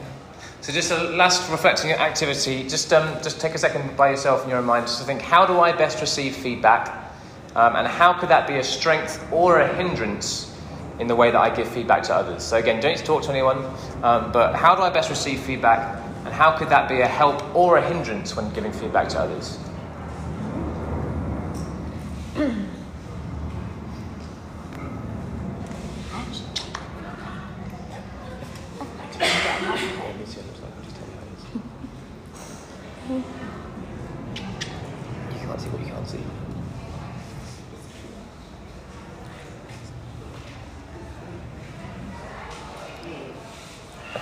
[0.61, 2.67] So just a last reflecting activity.
[2.67, 5.21] Just um, just take a second by yourself in your own mind just to think:
[5.21, 7.11] How do I best receive feedback,
[7.55, 10.46] um, and how could that be a strength or a hindrance
[10.99, 12.43] in the way that I give feedback to others?
[12.43, 13.65] So again, don't need to talk to anyone,
[14.03, 17.43] um, but how do I best receive feedback, and how could that be a help
[17.55, 19.59] or a hindrance when giving feedback to others?
[33.07, 33.23] You
[35.39, 36.19] can't see what you can't see.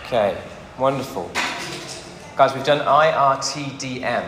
[0.05, 0.37] Okay,
[0.85, 1.31] wonderful.
[2.37, 4.23] Guys, we've done IRTDM.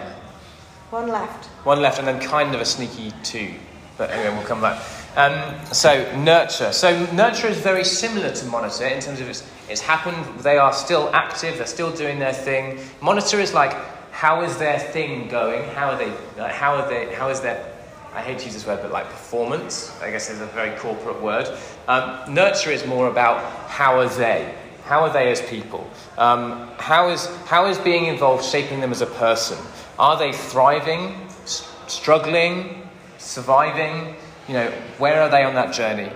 [0.89, 1.45] One left.
[1.67, 3.53] One left, and then kind of a sneaky two.
[3.95, 4.83] But anyway, we'll come back.
[5.15, 6.71] Um, so, nurture.
[6.71, 10.73] So, nurture is very similar to monitor in terms of it's, it's happened, they are
[10.73, 12.79] still active, they're still doing their thing.
[13.01, 13.73] Monitor is like,
[14.11, 15.63] how is their thing going?
[15.75, 16.09] How are they,
[16.41, 17.71] like, how are they, how is their,
[18.15, 21.21] I hate to use this word, but like performance, I guess is a very corporate
[21.21, 21.55] word.
[21.87, 24.55] Um, nurture is more about how are they?
[24.87, 25.85] How are they as people?
[26.17, 29.57] Um, how, is, how is being involved shaping them as a person?
[29.99, 31.13] Are they thriving,
[31.43, 34.15] s- struggling, surviving?
[34.47, 36.09] You know, where are they on that journey?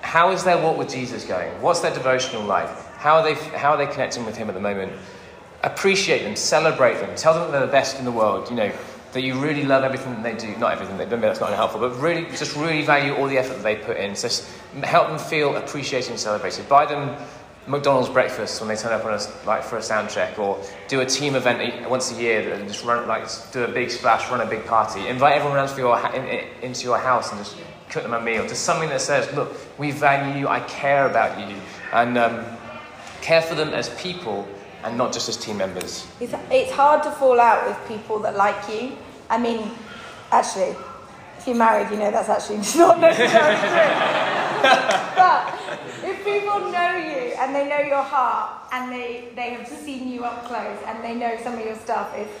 [0.00, 1.50] How is their walk with Jesus going?
[1.62, 2.86] What's their devotional life?
[2.96, 4.92] How are they, how are they connecting with Him at the moment?
[5.62, 8.50] Appreciate them, celebrate them, tell them that they're the best in the world.
[8.50, 8.72] You know,
[9.12, 10.58] that you really love everything that they do.
[10.58, 13.62] Not everything they that's not helpful, but really, just really value all the effort that
[13.62, 14.14] they put in.
[14.14, 14.28] So
[14.82, 16.68] help them feel appreciated and celebrated.
[16.68, 17.16] Buy them
[17.68, 20.58] McDonald's breakfast when they turn up on a, like for a sound check, or
[20.88, 24.30] do a team event once a year and just run like do a big splash,
[24.30, 25.06] run a big party.
[25.06, 27.56] Invite everyone else for your ha- in, in, into your house and just
[27.90, 28.46] cook them a meal.
[28.46, 31.56] Just something that says, look, we value you, I care about you,
[31.92, 32.44] and um,
[33.20, 34.48] care for them as people
[34.84, 36.06] and not just as team members.
[36.20, 38.96] It's, it's hard to fall out with people that like you.
[39.28, 39.70] I mean,
[40.30, 40.76] actually,
[41.36, 43.68] if you're married, you know that's actually not necessarily true.
[45.16, 45.67] but
[46.32, 50.44] people know you and they know your heart and they, they have seen you up
[50.44, 52.32] close and they know some of your stuff, it's,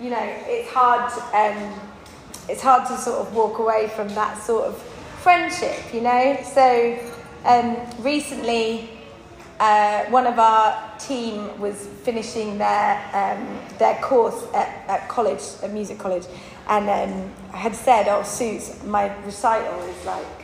[0.00, 1.80] you know, it's hard, um,
[2.48, 4.80] it's hard to sort of walk away from that sort of
[5.22, 6.38] friendship, you know?
[6.42, 6.98] So
[7.44, 8.90] um, recently,
[9.58, 15.72] uh, one of our team was finishing their um, their course at, at college, at
[15.72, 16.26] music college,
[16.68, 20.35] and um, had said, "Oh, Suze, my recital is like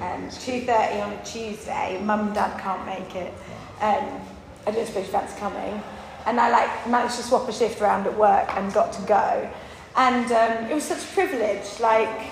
[0.00, 2.00] um, two thirty on a Tuesday.
[2.02, 3.32] Mum and Dad can't make it.
[3.80, 4.20] Um,
[4.66, 5.82] I don't suppose that's coming."
[6.26, 9.50] And I like managed to swap a shift around at work and got to go,
[9.96, 11.80] and um, it was such a privilege.
[11.80, 12.30] Like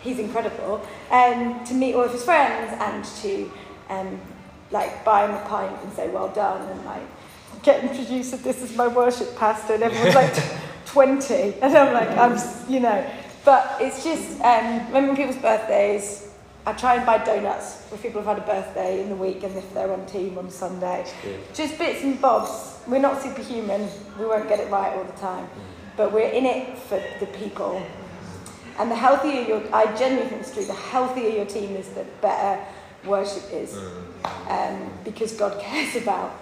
[0.00, 0.80] he's incredible,
[1.10, 3.50] um, to meet all of his friends and to
[3.90, 4.20] um,
[4.70, 7.02] like buy him a pint and say well done and like
[7.62, 10.34] get introduced that this is my worship pastor and everyone's like
[10.86, 13.10] 20 and I'm like I'm you know
[13.44, 16.25] but it's just um, remembering people's birthdays
[16.66, 19.44] I try and buy donuts for people who have had a birthday in the week
[19.44, 21.06] and if they're on team on Sunday.
[21.54, 22.80] Just bits and bobs.
[22.88, 23.88] We're not superhuman.
[24.18, 25.48] We won't get it right all the time.
[25.96, 27.80] But we're in it for the people.
[28.80, 32.04] And the healthier your I genuinely think it's true the healthier your team is the
[32.20, 32.62] better
[33.04, 33.78] worship is.
[34.48, 36.32] Um, because God cares about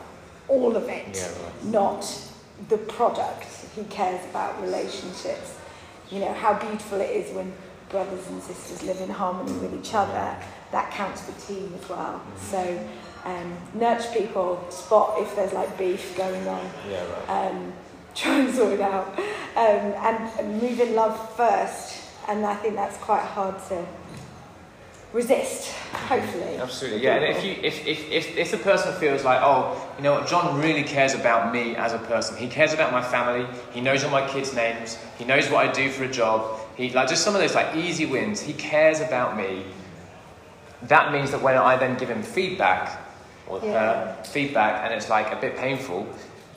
[0.49, 1.65] all of it, Yeah, right.
[1.65, 2.31] not
[2.71, 3.45] the product.
[3.77, 5.59] He cares about relationships.
[6.11, 7.53] You know, how beautiful it is when
[7.95, 10.37] brothers and sisters live in harmony with each other.
[10.73, 12.21] That counts for team as well.
[12.41, 12.61] So,
[13.25, 17.51] um, nurture people, spot if there's like beef going on, Yeah, right.
[17.53, 17.73] um,
[18.17, 22.01] try and sort it out, um, and, and move in love first.
[22.27, 23.87] And I think that's quite hard to
[25.13, 26.57] resist, hopefully.
[26.57, 27.15] Absolutely, yeah.
[27.15, 30.27] And if you, if, if, if, if the person feels like, oh, you know what,
[30.27, 32.37] Jon really cares about me as a person.
[32.37, 33.47] He cares about my family.
[33.73, 34.99] He knows all my kids' names.
[35.17, 36.59] He knows what I do for a job.
[36.77, 38.41] He like just some of those like easy wins.
[38.41, 39.65] He cares about me.
[40.83, 43.01] That means that when I then give him feedback
[43.47, 43.73] or uh, Yeah.
[43.73, 46.07] her feedback, and it's like a bit painful.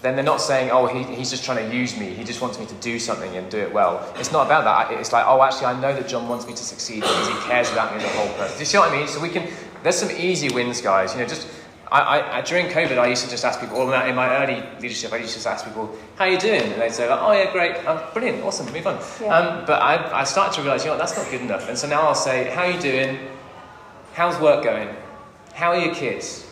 [0.01, 2.07] Then they're not saying, oh, he, he's just trying to use me.
[2.13, 4.13] He just wants me to do something and do it well.
[4.17, 4.99] It's not about that.
[4.99, 7.71] It's like, oh, actually, I know that Jon wants me to succeed because he cares
[7.71, 8.55] about me as a whole person.
[8.57, 9.07] Do you see what I mean?
[9.07, 9.47] So we can.
[9.81, 11.13] There's some easy wins, guys.
[11.13, 11.47] You know, just
[11.91, 13.77] I, I, during COVID, I used to just ask people.
[13.77, 16.61] Or in my early leadership, I used to just ask people, "How are you doing?"
[16.61, 19.33] And they'd say, like, "Oh yeah, great, um, brilliant, awesome, move on." Yeah.
[19.33, 21.69] Um, but I, I started to realise, you know, that's not good enough.
[21.69, 23.19] And so now I'll say, "How are you doing?
[24.13, 24.89] How's work going?
[25.53, 26.45] How are your kids?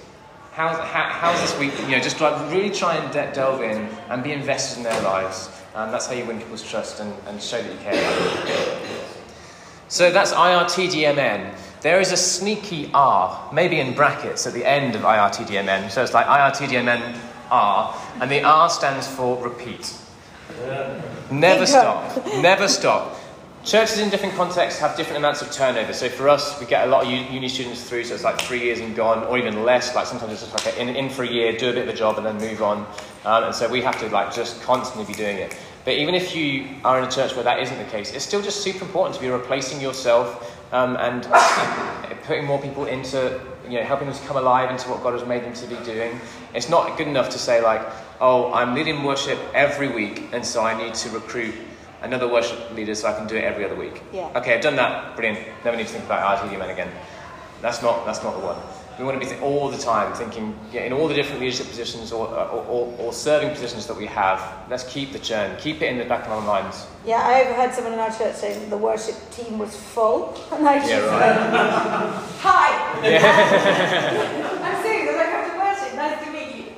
[0.54, 1.74] How's, how, how's this week?
[1.82, 5.02] You know, just like really try and de- delve in and be invested in their
[5.02, 5.50] lives.
[5.76, 8.80] And that's how you win people's trust and, and show that you care.
[9.90, 11.54] So that's IRTDMN.
[11.86, 15.92] There is a sneaky R, maybe in brackets at the end of IRTDMN.
[15.92, 17.16] So it's like IRTDMN
[17.52, 19.96] R, and the R stands for repeat.
[21.30, 22.26] Never stop.
[22.42, 23.16] Never stop.
[23.64, 25.94] Churches in different contexts have different amounts of turnover.
[25.94, 28.64] So for us, we get a lot of uni students through, so it's like three
[28.64, 29.94] years and gone, or even less.
[29.94, 31.96] Like sometimes it's just like in, in for a year, do a bit of a
[31.96, 32.80] job, and then move on.
[33.26, 35.56] Um, and so we have to like just constantly be doing it.
[35.84, 38.42] But even if you are in a church where that isn't the case, it's still
[38.42, 41.24] just super important to be replacing yourself um, and
[42.24, 45.26] putting more people into, you know, helping them to come alive into what God has
[45.28, 46.20] made them to be doing.
[46.54, 47.82] It's not good enough to say like,
[48.20, 51.56] oh, I'm leading worship every week, and so I need to recruit
[52.02, 54.02] another worship leader so I can do it every other week.
[54.12, 54.30] Yeah.
[54.36, 55.16] Okay, I've done that.
[55.16, 55.48] Brilliant.
[55.64, 56.92] Never need to think about RTD man again.
[57.62, 58.58] That's not that's not the one.
[58.98, 62.14] We want to be all the time thinking yeah, in all the different leadership positions
[62.14, 64.42] or, uh, or, or, or serving positions that we have.
[64.70, 65.58] Let's keep the churn.
[65.58, 66.88] Keep it in the back of our minds.
[67.06, 70.78] Yeah, I overheard someone in our church saying the worship team was full, and I
[70.80, 72.24] just Yeah, right.
[72.40, 72.72] "Hi,
[74.64, 75.10] I'm Sue.
[75.10, 75.96] I'm like after worship.
[75.98, 76.72] Nice to meet you."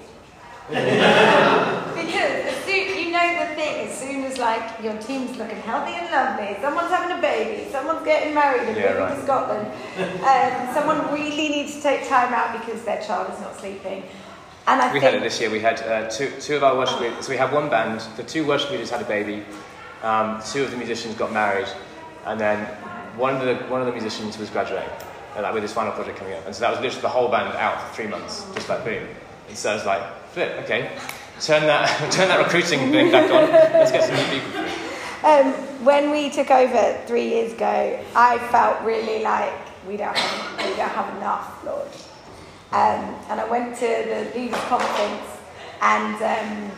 [2.02, 5.94] because as soon, you know the thing, as soon as like your team's looking healthy
[5.94, 9.16] and lovely, someone's having a baby, someone's getting married and Yeah, moving right.
[9.16, 9.68] to Scotland,
[10.32, 14.04] um, someone really needs to take time out because their child is not sleeping.
[14.68, 15.50] And I We think had it this year.
[15.50, 17.26] We had uh, two, two of our worship leaders.
[17.26, 18.02] So we had one band.
[18.18, 19.44] The two worship leaders had a baby.
[20.04, 21.68] Um, two of the musicians got married,
[22.26, 22.60] and then
[23.18, 24.92] one of the one of the musicians was graduating,
[25.36, 26.46] uh, like with his final project coming up.
[26.46, 29.08] And so that was literally the whole band out for three months, just like boom.
[29.48, 30.04] And so I was like,
[30.34, 30.92] flip, okay,
[31.42, 33.50] turn that turn that recruiting thing back on.
[33.50, 34.52] Let's get some new people.
[34.52, 34.88] through.
[35.24, 39.54] Um, when we took over three years ago, I felt really like
[39.88, 41.88] we don't have, we don't have enough, Lord.
[42.72, 45.38] Um, and I went to the leaders conference
[45.82, 46.72] and um,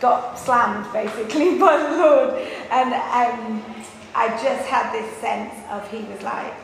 [0.00, 2.34] got slammed basically by the Lord.
[2.70, 3.62] And um,
[4.14, 6.54] I just had this sense of He was like,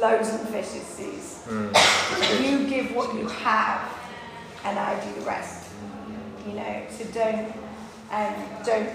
[0.00, 1.46] loaves and fishes, Suze.
[2.42, 3.88] You give what you have,
[4.64, 5.61] and I do the rest.
[6.46, 7.52] You know, so don't,
[8.10, 8.34] um,
[8.66, 8.90] don't,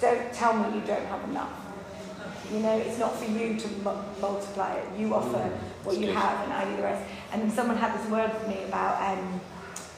[0.00, 1.50] don't tell me you don't have enough.
[2.52, 4.98] You know, it's not for you to mu- multiply it.
[4.98, 5.38] You offer
[5.84, 7.08] what you have, and I do the rest.
[7.32, 9.40] And someone had this word for me about um,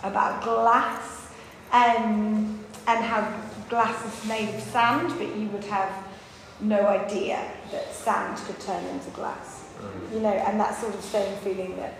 [0.02, 1.32] about glass,
[1.72, 5.92] um, and how glass is made of sand, but you would have
[6.60, 9.64] no idea that sand could turn into glass.
[10.12, 11.94] You know, and that sort of same feeling that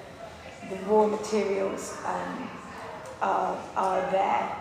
[0.70, 2.48] the raw materials um,
[3.20, 4.56] are, are there.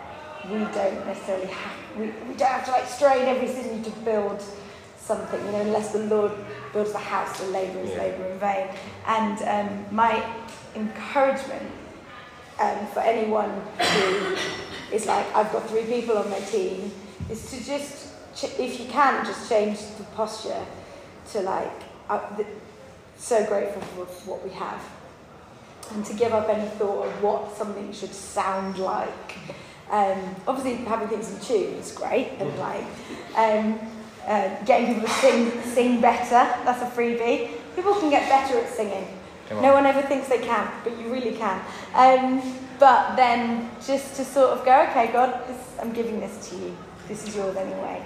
[0.50, 4.42] We don't necessarily have, we, we don't have to like strain every everything to build
[4.98, 6.32] something, you know, unless the Lord
[6.72, 7.98] builds the house, the labour is Yeah.
[7.98, 8.68] labour in vain.
[9.06, 10.22] And um, my
[10.74, 11.70] encouragement
[12.60, 14.36] um, for anyone who
[14.94, 16.92] is like, I've got three people on my team,
[17.30, 20.64] is to just, ch- if you can, just change the posture
[21.32, 21.72] to like,
[22.08, 22.46] uh, the,
[23.16, 24.82] so grateful for what we have.
[25.92, 29.38] And to give up any thought of what something should sound like.
[29.90, 32.84] Um, obviously, having things in tune is great, and like
[33.36, 33.78] um,
[34.26, 37.50] uh, getting people to sing, sing better, that's a freebie.
[37.76, 39.06] People can get better at singing.
[39.50, 39.62] On.
[39.62, 41.60] No one ever thinks they can, but you really can.
[41.94, 46.56] Um, but then just to sort of go, okay, God, this, I'm giving this to
[46.56, 46.76] you.
[47.08, 48.04] This is yours anyway.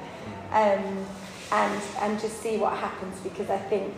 [0.50, 1.06] Um,
[1.52, 3.94] and, and just see what happens because I think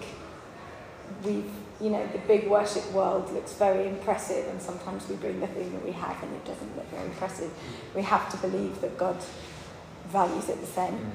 [1.24, 1.51] we've,
[1.81, 5.72] you know, the big worship world looks very impressive and sometimes we bring the thing
[5.72, 7.51] that we have and it doesn't look very impressive.
[7.95, 9.16] We have to believe that God
[10.09, 11.11] values it the same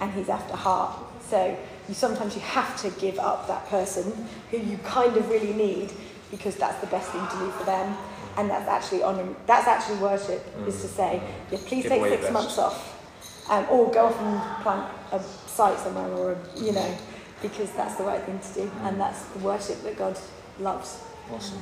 [0.00, 0.98] and he's after heart.
[1.28, 1.56] So
[1.88, 5.92] you sometimes you have to give up that person who you kind of really need
[6.30, 7.96] because that's the best thing to do for them.
[8.36, 12.30] And that's actually honor, that's actually worship, is to say, yeah, please Give take six
[12.30, 12.94] months off.
[13.50, 16.98] Um, or go off and plant a site somewhere or, a, you know,
[17.42, 18.70] because that's the right thing to do.
[18.82, 20.18] And that's the worship that God
[20.58, 21.00] loves.
[21.32, 21.58] Awesome.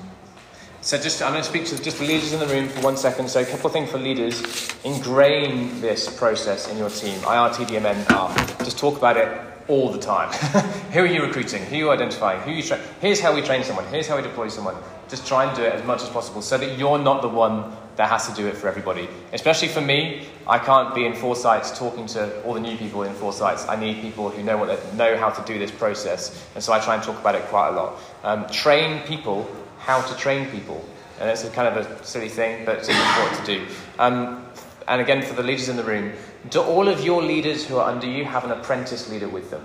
[0.81, 2.97] So just, I'm going to speak to just the leaders in the room for one
[2.97, 3.29] second.
[3.29, 4.41] So a couple of things for leaders.
[4.85, 7.18] Ingrain this process in your team.
[7.20, 8.33] IRTDMN are.
[8.64, 9.37] Just talk about it
[9.68, 10.33] all the time.
[10.93, 11.64] who are you recruiting?
[11.64, 12.41] Who are you identifying?
[12.43, 13.85] Who you tra- Here's how we train someone.
[13.87, 14.77] Here's how we deploy someone.
[15.09, 17.77] Just try and do it as much as possible so that you're not the one
[17.97, 19.09] that has to do it for everybody.
[19.33, 23.15] Especially for me, I can't be in Foresights talking to all the new people in
[23.15, 23.67] Foresights.
[23.69, 26.73] I need people who know what they, know how to do this process, and so
[26.73, 27.99] I try and talk about it quite a lot.
[28.23, 30.85] Um, train people how to train people,
[31.21, 33.67] and it's a kind of a silly thing, but it's important to do.
[33.99, 34.47] Um,
[34.89, 36.13] and again, for the leaders in the room,
[36.51, 39.65] do all of your leaders who are under you have an apprentice leader with them?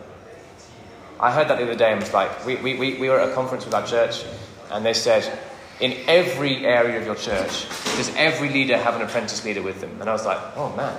[1.19, 3.29] I heard that the other day and was like, we, we, we, we were at
[3.29, 4.23] a conference with our church,
[4.71, 5.37] and they said,
[5.81, 7.67] in every area of your church,
[7.97, 9.99] does every leader have an apprentice leader with them?
[9.99, 10.95] And I was like, oh man,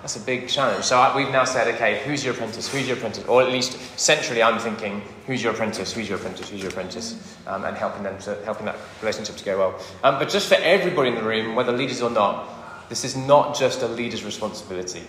[0.00, 0.84] that's a big challenge.
[0.84, 2.68] So I, we've now said, okay, who's your apprentice?
[2.68, 3.24] Who's your apprentice?
[3.26, 5.92] Or at least centrally, I'm thinking, who's your apprentice?
[5.92, 6.48] Who's your apprentice?
[6.50, 7.36] Who's your apprentice?
[7.46, 9.80] Um, and helping them to helping that relationship to go well.
[10.02, 13.56] Um, but just for everybody in the room, whether leaders or not, this is not
[13.56, 15.02] just a leader's responsibility.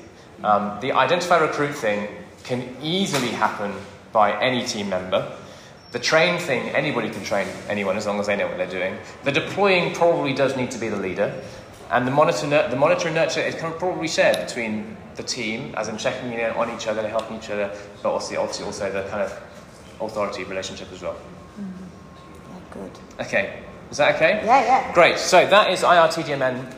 [0.43, 2.07] Um, the identify recruit thing
[2.43, 3.73] can easily happen
[4.11, 5.35] by any team member.
[5.93, 8.97] The train thing, anybody can train anyone as long as they know what they're doing.
[9.25, 11.31] The deploying probably does need to be the leader.
[11.91, 15.75] And the monitor, the monitor and nurture is kind of probably shared between the team,
[15.77, 17.71] as in checking in on each other and helping each other,
[18.01, 19.39] but also, obviously also the kind of
[20.01, 21.15] authority relationship as well.
[21.59, 21.65] Yeah,
[22.71, 22.91] good.
[23.27, 24.41] Okay, is that okay?
[24.43, 24.93] Yeah, yeah.
[24.95, 25.19] Great.
[25.19, 26.73] So that is IRTDMN.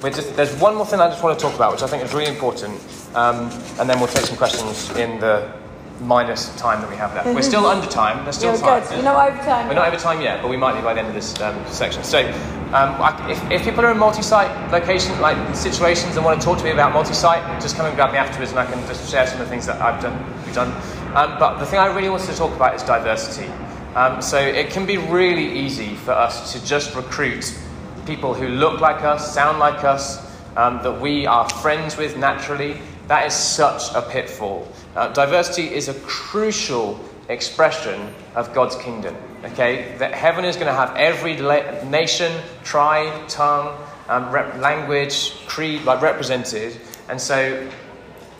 [0.00, 2.04] We're just, there's one more thing I just want to talk about, which I think
[2.04, 2.80] is really important,
[3.16, 3.50] um,
[3.80, 5.52] and then we'll take some questions in the
[6.00, 7.26] minus time that we have left.
[7.26, 8.24] We're still under time.
[8.24, 8.82] There's still You're time.
[8.82, 8.94] good.
[8.94, 9.68] You're not overtime.
[9.68, 11.64] We're not over time yet, but we might be by the end of this um,
[11.66, 12.02] section.
[12.04, 12.26] So,
[12.72, 16.58] um, I, if, if people are in multi-site location, like situations, and want to talk
[16.58, 19.26] to me about multi-site, just come and grab me afterwards, and I can just share
[19.26, 20.16] some of the things that I've done.
[20.44, 20.70] We've done.
[21.14, 23.50] Um, but the thing I really wanted to talk about is diversity.
[23.94, 27.58] Um, so it can be really easy for us to just recruit
[28.06, 30.24] people who look like us, sound like us,
[30.56, 32.80] um, that we are friends with naturally.
[33.10, 34.68] That is such a pitfall.
[34.94, 39.16] Uh, diversity is a crucial expression of God's kingdom.
[39.44, 42.30] Okay, that heaven is going to have every la- nation,
[42.62, 43.76] tribe, tongue,
[44.08, 47.68] um, rep- language, creed, like represented, and so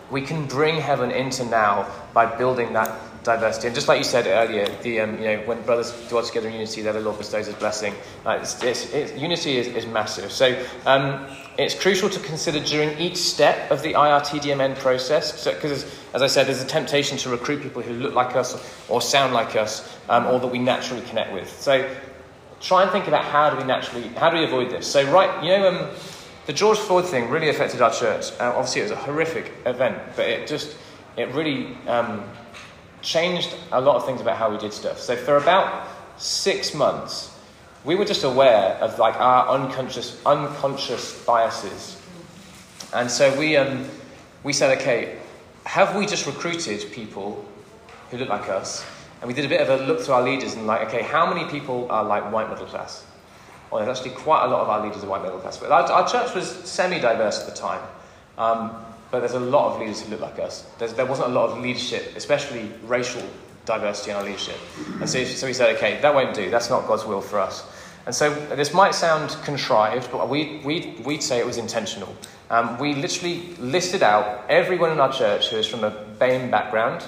[0.09, 3.67] we can bring heaven into now by building that diversity.
[3.67, 6.53] And just like you said earlier, the um, you know when brothers dwell together in
[6.53, 7.93] unity, there the Lord bestows His blessing.
[8.25, 10.31] Like it's, it's, it's, unity is, is massive.
[10.31, 15.99] So um, it's crucial to consider during each step of the IRTDMN process, because as,
[16.13, 18.57] as I said, there's a temptation to recruit people who look like us
[18.89, 21.49] or sound like us, um, or that we naturally connect with.
[21.61, 21.89] So
[22.59, 24.87] try and think about how do we naturally, how do we avoid this?
[24.87, 25.67] So right, you know.
[25.67, 25.89] Um,
[26.47, 28.31] the George Floyd thing really affected our church.
[28.39, 30.75] Uh, obviously, it was a horrific event, but it just
[31.15, 32.23] it really um,
[33.01, 34.99] changed a lot of things about how we did stuff.
[34.99, 35.87] So for about
[36.17, 37.35] six months,
[37.83, 41.99] we were just aware of like our unconscious unconscious biases,
[42.93, 43.89] and so we um,
[44.43, 45.17] we said, okay,
[45.65, 47.45] have we just recruited people
[48.09, 48.85] who look like us?
[49.21, 51.31] And we did a bit of a look through our leaders and like, okay, how
[51.31, 53.05] many people are like white middle class?
[53.69, 55.57] Well, there's actually quite a lot of our leaders are white middle class.
[55.57, 57.81] But our, our church was semi-diverse at the time.
[58.37, 58.75] Um,
[59.11, 60.65] but there's a lot of leaders who look like us.
[60.79, 63.21] There's, there wasn't a lot of leadership, especially racial
[63.65, 64.57] diversity in our leadership.
[64.99, 66.49] And so, so we said, okay, that won't do.
[66.49, 67.65] That's not God's will for us.
[68.05, 72.15] And so this might sound contrived, but we, we, we'd say it was intentional.
[72.49, 77.05] Um, we literally listed out everyone in our church who is from a BAME background,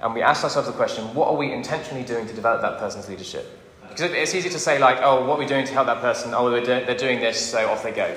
[0.00, 3.08] and we asked ourselves the question, what are we intentionally doing to develop that person's
[3.08, 3.58] leadership?
[3.82, 6.32] Because it's easy to say, like, oh, what are we doing to help that person?
[6.32, 8.16] Oh, they're, they're doing this, so off they go.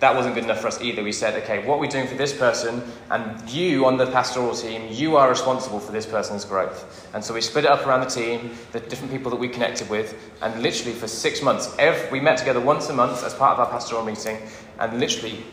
[0.00, 1.02] That wasn't good enough for us either.
[1.02, 2.82] We said, okay, what we're we doing for this person?
[3.10, 7.08] And you, on the pastoral team, you are responsible for this person's growth.
[7.14, 9.90] And so we split it up around the team, the different people that we connected
[9.90, 13.58] with, and literally for six months, every, we met together once a month as part
[13.58, 14.38] of our pastoral meeting,
[14.78, 15.44] and literally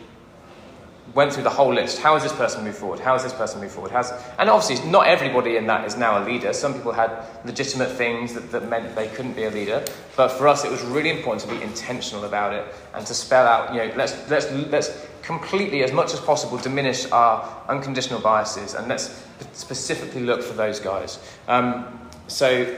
[1.14, 1.98] went through the whole list.
[1.98, 3.00] How has this person moved forward?
[3.00, 3.92] How has this person moved forward?
[3.92, 4.12] How's...
[4.38, 6.52] And obviously, not everybody in that is now a leader.
[6.52, 9.84] Some people had legitimate things that, that meant they couldn't be a leader.
[10.16, 13.46] But for us, it was really important to be intentional about it and to spell
[13.46, 18.74] out, you know, let's, let's, let's completely, as much as possible, diminish our unconditional biases
[18.74, 21.18] and let's specifically look for those guys.
[21.48, 22.76] Um, so,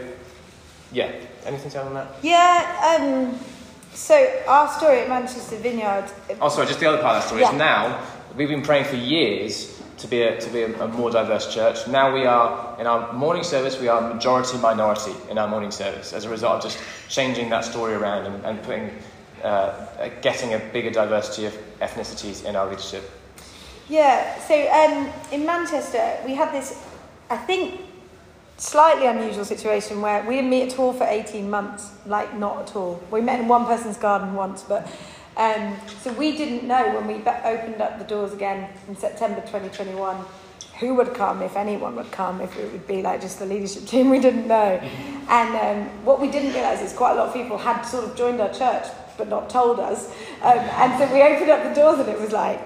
[0.92, 1.12] yeah.
[1.44, 2.14] Anything to add on that?
[2.22, 3.38] Yeah, um,
[3.94, 6.10] so our story at Manchester Vineyard.
[6.40, 7.52] Oh, sorry, just the other part of that story Yeah.
[7.52, 8.00] is now
[8.36, 11.88] we've been praying for years to be a, to be a, a more diverse church.
[11.88, 16.12] Now we are in our morning service, we are majority minority in our morning service
[16.12, 18.90] as a result of just changing that story around and, and putting
[19.42, 23.08] uh, getting a bigger diversity of ethnicities in our leadership.
[23.88, 26.84] Yeah, so um, in Manchester, we had this,
[27.30, 27.80] I think,
[28.58, 32.76] slightly unusual situation where we didn't meet at all for 18 months, like not at
[32.76, 33.02] all.
[33.10, 34.86] We met in one person's garden once, but
[35.38, 40.24] um, so we didn't know when we opened up the doors again in September 2021
[40.80, 43.84] who would come, if anyone would come, if it would be like just the leadership
[43.86, 44.80] team, we didn't know.
[45.28, 48.16] And um, what we didn't realise is quite a lot of people had sort of
[48.16, 48.86] joined our church
[49.16, 50.08] but not told us.
[50.42, 52.60] Um, and so we opened up the doors and it was like,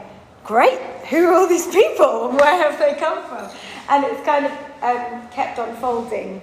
[0.45, 0.79] great,
[1.11, 3.51] who are all these people and where have they come from?
[3.89, 4.53] And it's kind of
[4.83, 6.41] um, kept unfolding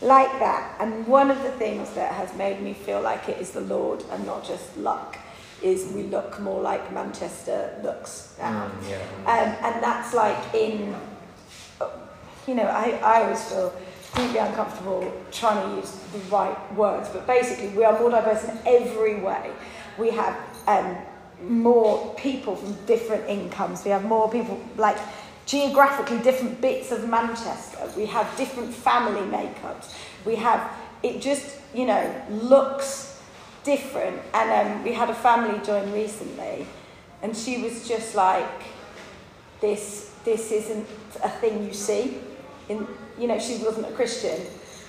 [0.00, 0.76] like that.
[0.80, 4.04] And one of the things that has made me feel like it is the Lord
[4.10, 5.18] and not just luck
[5.62, 8.70] is we look more like Manchester looks now.
[8.88, 8.96] yeah.
[9.26, 10.94] Um, and that's like in,
[12.46, 13.72] you know, I, I always feel
[14.14, 18.58] deeply uncomfortable trying to use the right words, but basically we are more diverse in
[18.66, 19.50] every way.
[19.98, 20.36] We have
[20.66, 20.96] um,
[21.42, 23.84] more people from different incomes.
[23.84, 24.98] We have more people like
[25.46, 27.90] geographically different bits of Manchester.
[27.96, 29.94] We have different family makeups.
[30.24, 30.70] We have
[31.02, 33.11] it just you know looks
[33.64, 34.20] different.
[34.34, 36.66] And um, we had a family join recently,
[37.22, 38.62] and she was just like,
[39.60, 40.86] "This this isn't
[41.22, 42.18] a thing you see."
[42.68, 42.86] In
[43.18, 44.40] you know she wasn't a Christian.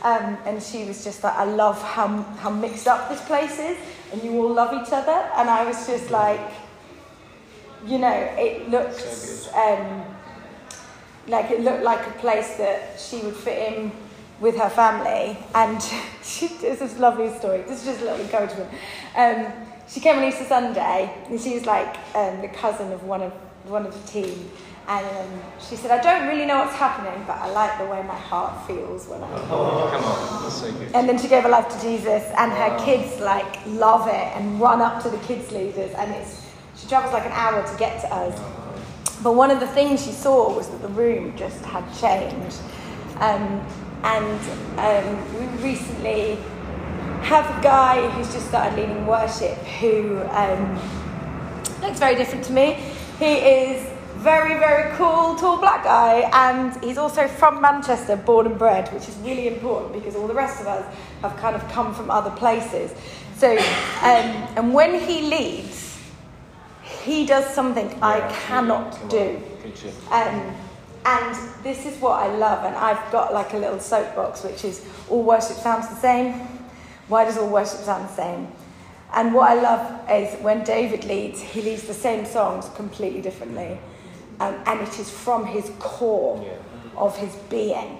[0.04, 2.08] Um, and she was just like, I love how,
[2.42, 3.78] how mixed up this place is,
[4.12, 5.32] and you all love each other.
[5.38, 6.42] And I was just like,
[7.86, 10.04] you know, it looks um,
[11.28, 13.92] like it looked like a place that she would fit in
[14.40, 15.38] with her family.
[15.56, 15.82] And
[16.24, 17.62] she, it's this lovely story.
[17.62, 18.70] This is just a little encouragement.
[19.16, 19.46] Um,
[19.88, 23.32] she came on Easter Sunday, and she was like um, the cousin of one of
[23.66, 24.50] one of the team.
[24.86, 28.04] And um, she said, I don't really know what's happening, but I like the way
[28.04, 30.92] my heart feels when I'm Oh, come on, that's so good.
[30.94, 34.60] and then she gave her life to Jesus, and her kids like love it and
[34.60, 38.02] run up to the kids leaders, and it's she travels like an hour to get
[38.02, 38.38] to us.
[39.22, 42.58] But one of the things she saw was that the room just had changed,
[43.22, 43.66] um,
[44.04, 44.40] and
[44.80, 46.38] um, we recently
[47.24, 50.76] have a guy who's just started leading worship who um,
[51.82, 52.74] looks very different to me.
[53.18, 58.58] He is very, very cool, tall black guy, and he's also from Manchester, born and
[58.58, 61.94] bred, which is really important because all the rest of us have kind of come
[61.94, 62.94] from other places.
[63.38, 66.00] So, um, and when he leads,
[67.04, 69.42] he does something I cannot do.
[70.12, 70.56] Um,
[71.06, 74.86] and this is what I love, and I've got like a little soapbox, which is
[75.10, 76.34] all worship sounds the same.
[77.08, 78.48] Why does all worship sound the same?
[79.14, 83.78] And what I love is when David leads, he leads the same songs completely differently.
[84.40, 86.44] Um, and it is from his core
[86.98, 88.00] of his being.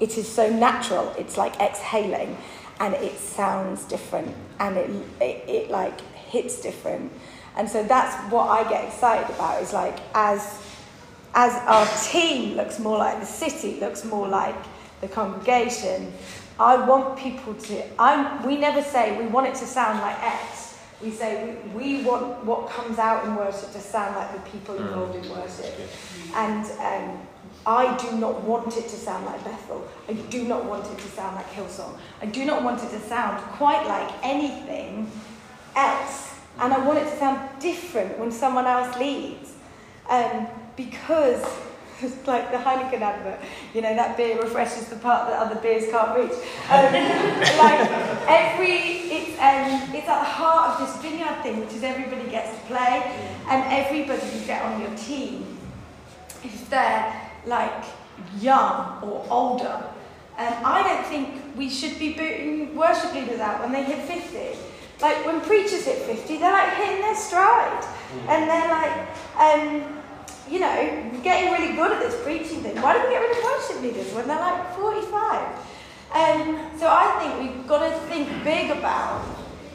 [0.00, 2.36] It is so natural, it's like exhaling,
[2.80, 4.90] and it sounds different, and it,
[5.20, 7.12] it, it like hits different.
[7.56, 10.60] And so that's what I get excited about is like as
[11.34, 14.54] as our team looks more like the city, looks more like
[15.00, 16.12] the congregation,
[16.58, 20.78] I want people to, I'm, we never say we want it to sound like X.
[21.02, 24.76] We say we, we want what comes out in worship to sound like the people
[24.76, 25.74] involved in worship.
[26.34, 27.26] And um,
[27.66, 29.86] I do not want it to sound like Bethel.
[30.08, 31.98] I do not want it to sound like Hillsong.
[32.22, 35.10] I do not want it to sound quite like anything
[35.74, 36.34] else.
[36.60, 39.54] And I want it to sound different when someone else leads.
[40.08, 41.44] Um, because
[42.00, 43.40] it's like the Heineken advert,
[43.72, 46.32] you know, that beer refreshes the part that other beers can't reach.
[46.68, 46.92] Um,
[47.58, 47.90] like
[48.28, 52.58] every, it's, um, it's at the heart of this vineyard thing, which is everybody gets
[52.58, 53.12] to play,
[53.48, 55.58] and everybody you get on your team,
[56.42, 57.84] if they're like
[58.40, 59.84] young or older,
[60.36, 64.58] um, I don't think we should be booting worship leaders out when they hit 50.
[65.00, 67.84] Like when preachers hit 50, they're like hitting their stride.
[68.28, 68.92] And they're like,
[69.38, 70.02] um,
[70.50, 72.80] you know, getting really good at this preaching thing.
[72.80, 75.64] Why do we get rid of worship leaders when they're like 45?
[76.14, 79.24] Um, so I think we've got to think big about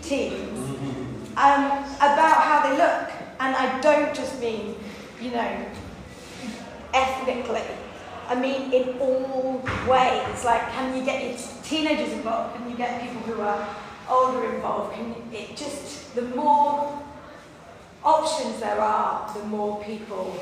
[0.01, 0.57] teams,
[1.35, 3.11] um, about how they look.
[3.39, 4.75] And I don't just mean,
[5.21, 5.65] you know,
[6.93, 7.63] ethnically.
[8.27, 10.45] I mean, in all ways.
[10.45, 12.55] Like, can you get your teenagers involved?
[12.55, 13.67] Can you get people who are
[14.09, 14.95] older involved?
[14.95, 17.01] Can you, it just the more
[18.03, 20.39] options there are, the more people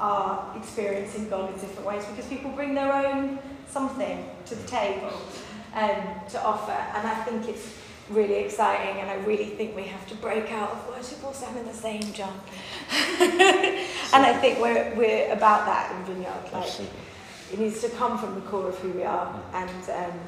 [0.00, 3.38] are experiencing God in different ways because people bring their own
[3.68, 5.20] something to the table
[5.74, 6.72] um, to offer.
[6.72, 7.74] And I think it's
[8.10, 11.64] really exciting and I really think we have to break out of worship all sounding
[11.64, 12.38] the same, Jon.
[13.20, 16.52] and I think we're, we're about that in Vineyard.
[16.52, 16.70] Like,
[17.52, 20.18] it needs to come from the core of who we are and um,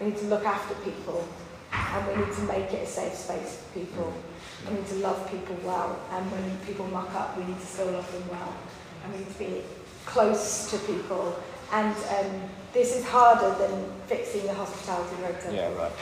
[0.00, 1.26] we need to look after people
[1.72, 4.12] and we need to make it a safe space for people.
[4.68, 7.90] We need to love people well and when people muck up we need to still
[7.92, 8.54] love them well
[9.08, 9.62] need to be
[10.04, 11.36] close to people
[11.72, 12.42] and um,
[12.72, 15.50] this is harder than fixing the hospitality rota.
[15.52, 15.92] Yeah, right.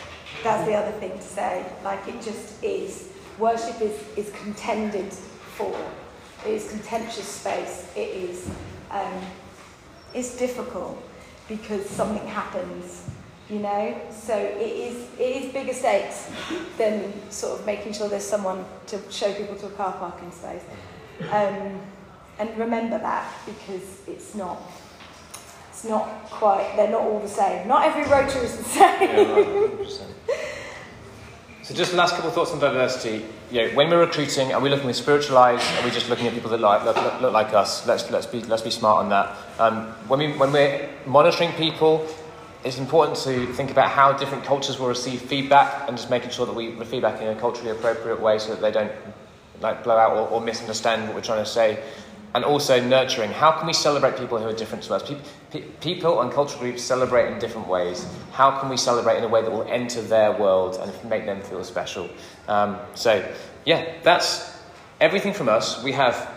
[0.43, 1.65] That's the other thing to say.
[1.85, 3.11] Like it just is.
[3.39, 5.75] Worship is, is contended for.
[6.45, 7.91] It is contentious space.
[7.97, 8.51] It is
[8.91, 9.21] um,
[10.13, 11.03] it's difficult
[11.49, 13.09] because something happens,
[13.49, 14.01] you know.
[14.11, 16.31] So it is it is bigger stakes
[16.77, 20.63] than sort of making sure there's someone to show people to a car parking space.
[21.31, 21.81] Um,
[22.39, 24.61] and remember that because it's not
[25.69, 27.69] it's not quite they're not all the same.
[27.69, 29.02] Not every rota is the same.
[29.02, 29.89] Yeah, right,
[31.62, 33.24] So just last couple of thoughts on diversity.
[33.51, 35.62] Know, when we're recruiting, are we looking with spiritual eyes?
[35.78, 37.86] Are we just looking at people that look, look, look like us?
[37.86, 39.36] Let's, let's, be, let's be smart on that.
[39.61, 42.05] Um, when, we, when we're monitoring people,
[42.65, 46.47] it's important to think about how different cultures will receive feedback and just making sure
[46.47, 48.90] that we feedback in a culturally appropriate way so that they don't
[49.61, 51.82] like blow out or, or misunderstand what we're trying to say
[52.35, 53.31] and also nurturing.
[53.31, 55.02] How can we celebrate people who are different to us?
[55.09, 55.16] Pe-
[55.51, 58.06] pe- people and cultural groups celebrate in different ways.
[58.32, 61.40] How can we celebrate in a way that will enter their world and make them
[61.43, 62.09] feel special?
[62.48, 63.24] Um, so,
[63.65, 64.59] yeah, that's
[65.01, 65.82] everything from us.
[65.85, 66.28] We have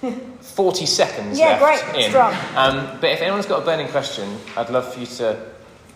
[0.40, 2.10] 40 seconds Yeah, left great, in.
[2.10, 2.34] strong.
[2.54, 5.38] Um, but if anyone's got a burning question, I'd love for you to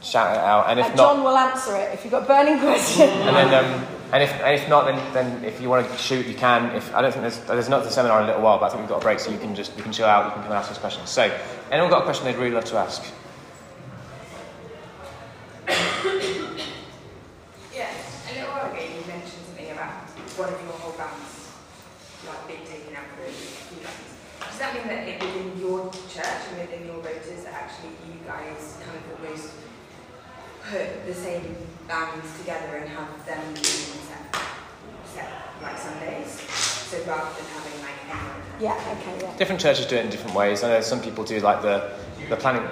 [0.03, 0.69] shout it out.
[0.69, 3.09] And if Uh, not, Jon will answer it if you've got a burning question.
[3.09, 6.27] and then, um, and if, and if not, then, then if you want to shoot,
[6.27, 6.75] you can.
[6.75, 8.69] If I don't think there's there's not the seminar in a little while, but I
[8.71, 10.25] think we've got a break, so you can just you can chill out.
[10.25, 11.11] You can come and ask us questions.
[11.11, 11.31] So,
[11.71, 13.05] anyone got a question they'd really love to ask?
[17.73, 17.87] Yeah,
[18.27, 21.55] a little while ago you mentioned something about one of your whole bands
[22.27, 24.11] like being taken out for a few bands.
[24.43, 28.77] Does that mean that it, within your church and within your voters actually you guys
[28.83, 29.55] kind of almost
[30.67, 31.57] put the same
[31.91, 33.65] bands together and have them being
[34.07, 34.37] set,
[35.07, 35.29] set
[35.61, 36.31] like Sundays?
[36.31, 39.37] So rather than having like anyone yeah, okay, yeah.
[39.37, 40.63] Different churches do it in different ways.
[40.63, 41.91] I know some people do like the
[42.29, 42.69] the planning.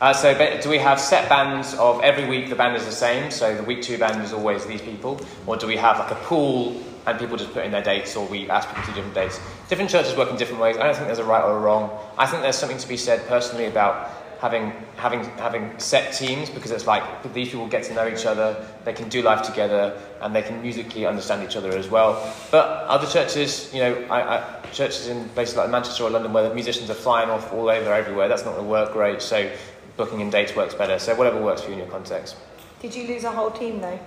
[0.00, 3.30] Uh, so, do we have set bands of every week the band is the same?
[3.30, 6.20] So the week two band is always these people, or do we have like a
[6.26, 9.14] pool and people just put in their dates, or we ask people to do different
[9.14, 9.40] dates?
[9.68, 10.76] Different churches work in different ways.
[10.76, 11.90] I don't think there's a right or a wrong.
[12.16, 14.10] I think there's something to be said personally about
[14.40, 17.02] having having having set teams because it's like
[17.32, 20.60] these people get to know each other, they can do life together, and they can
[20.60, 22.34] musically understand each other as well.
[22.50, 26.48] But other churches, you know, I, I, churches in places like Manchester or London where
[26.48, 29.22] the musicians are flying off all over everywhere, that's not going to work great.
[29.22, 29.50] So
[29.96, 30.98] booking in dates works better.
[30.98, 32.36] So whatever works for you in your context.
[32.80, 33.98] Did you lose a whole team though?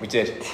[0.00, 0.44] We did.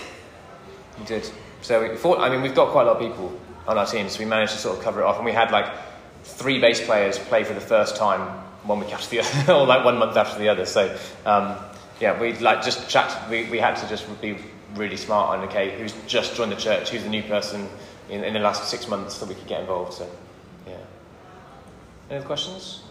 [0.98, 1.28] We did.
[1.62, 4.08] So we thought, I mean, we've got quite a lot of people on our team,
[4.08, 5.16] so we managed to sort of cover it off.
[5.16, 5.66] And we had like
[6.22, 9.84] three bass players play for the first time one week after the other, or like
[9.84, 10.66] one month after the other.
[10.66, 11.56] So um,
[12.00, 13.28] yeah, we like just chat.
[13.30, 14.38] We, we had to just be
[14.74, 17.68] really smart on okay, who's just joined the church, who's the new person
[18.08, 19.94] in, in the last six months that we could get involved.
[19.94, 20.08] So
[20.66, 20.76] yeah.
[22.10, 22.82] Any other questions?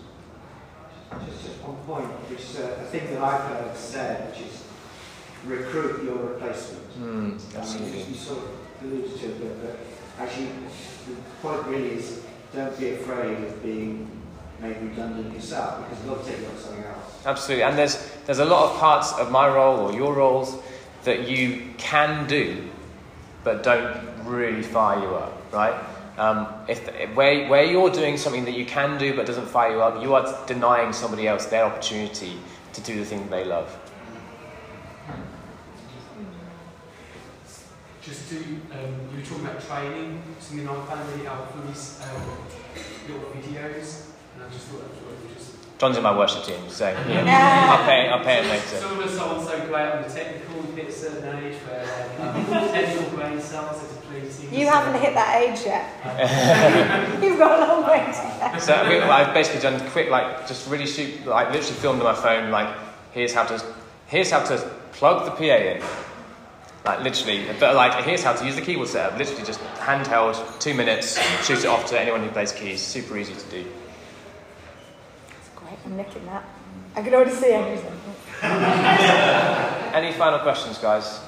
[1.25, 4.63] Just, just one point, which is uh, a thing that I've heard said, which is
[5.45, 6.89] recruit your replacement.
[6.99, 7.99] Mm, I mean, absolutely.
[7.99, 8.49] you, you sort of
[8.83, 9.79] alluded to it, but, but
[10.19, 10.47] actually
[11.07, 12.23] the point really is
[12.53, 14.09] don't be afraid of being
[14.61, 17.25] made redundant yourself because they'll take you on something else.
[17.25, 20.57] Absolutely, and there's there's a lot of parts of my role or your roles
[21.03, 22.69] that you can do,
[23.43, 25.75] but don't really fire you up, right?
[26.17, 29.81] Um, if where where you're doing something that you can do but doesn't fire you
[29.81, 32.33] up, you are denying somebody else their opportunity
[32.73, 33.77] to do the thing they love.
[38.01, 42.21] Just to, um, you were talking about training, something I found really helpful is um,
[43.07, 44.06] your videos,
[45.77, 48.77] John's in my worship team, so yeah, I'll pay I'll pay him later.
[48.77, 52.09] Some of us aren't so great on the technical, we hit a certain age where
[52.19, 54.59] um, technical brain cells are depleting.
[54.59, 57.21] You haven't hit that age yet.
[57.23, 58.59] You've got a long way to go.
[58.59, 62.05] So I mean, I've basically done quick, like just really shoot, like literally filmed on
[62.05, 62.49] my phone.
[62.49, 62.75] Like
[63.11, 63.63] here's how to,
[64.07, 64.57] here's how to
[64.93, 65.83] plug the PA in.
[66.85, 69.19] Like literally, but like here's how to use the keyboard setup.
[69.19, 72.81] Literally just handheld, two minutes, shoot it off to anyone who plays keys.
[72.81, 73.65] Super easy to do.
[75.95, 76.23] That's great.
[76.23, 76.43] I'm nicking that.
[76.95, 77.93] I can already see everything.
[79.93, 81.19] Any final questions, guys?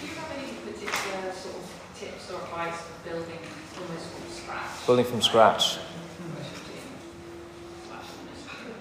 [0.00, 3.38] Do you have any particular sort of tips or advice for building
[3.80, 4.86] almost from scratch?
[4.86, 5.78] Building from scratch.
[6.36, 6.82] Worship team
[7.88, 8.72] slash ministry?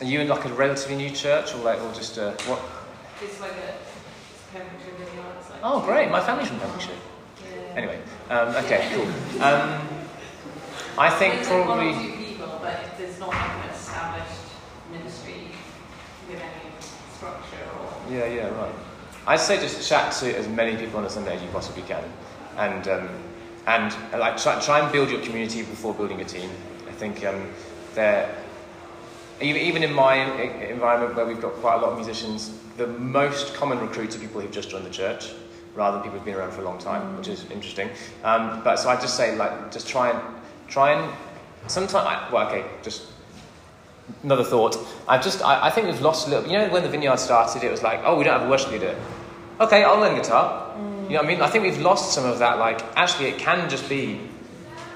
[0.00, 2.60] Are you in like a relatively new church, or like, or just uh, what?
[3.22, 6.10] It's like a it's Pembrokeshire really like Oh, great!
[6.10, 6.94] My family's from Pembrokeshire.
[7.42, 7.76] Yeah.
[7.76, 7.98] Anyway,
[8.30, 9.42] um, okay, cool.
[9.42, 9.80] Um,
[10.98, 12.08] I think There's like one or probably.
[12.10, 14.40] two people, but if there's not like an established
[14.90, 15.48] ministry
[16.28, 16.72] with any
[17.14, 18.74] structure or Yeah, yeah, right.
[19.26, 22.02] I'd say just chat to as many people on a Sunday as you possibly can,
[22.56, 23.08] and um,
[23.66, 26.48] and uh, like try, try and build your community before building a team.
[26.88, 27.50] I think um,
[27.94, 28.34] there,
[29.42, 33.54] even even in my environment where we've got quite a lot of musicians, the most
[33.54, 35.32] common recruits are people who've just joined the church,
[35.74, 37.90] rather than people who've been around for a long time, which is interesting.
[38.24, 40.22] Um, but so I'd just say like just try and
[40.68, 41.16] try and
[41.68, 43.02] sometimes well okay just
[44.22, 44.78] another thought.
[45.08, 46.50] I just, I, I think we've lost a little.
[46.50, 48.70] You know, when the vineyard started, it was like, oh, we don't have a worship
[48.70, 48.96] leader.
[49.60, 50.74] Okay, I'll learn guitar.
[50.76, 51.40] You know what I mean?
[51.40, 52.58] I think we've lost some of that.
[52.58, 54.20] Like, actually, it can just be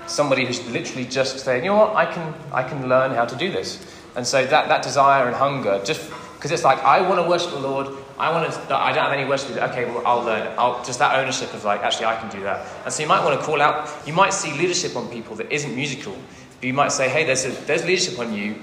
[0.07, 3.37] somebody who's literally just saying, you know what, I can, I can learn how to
[3.37, 3.85] do this.
[4.17, 7.51] And so that, that desire and hunger, just because it's like, I want to worship
[7.53, 7.97] the Lord.
[8.21, 8.75] I want to.
[8.75, 9.73] I don't have any words worship leader.
[9.73, 10.53] Okay, well, I'll learn.
[10.59, 12.67] I'll just that ownership of like, actually, I can do that.
[12.85, 13.91] And so you might want to call out.
[14.07, 16.17] You might see leadership on people that isn't musical.
[16.61, 18.57] But you might say, hey, there's a, there's leadership on you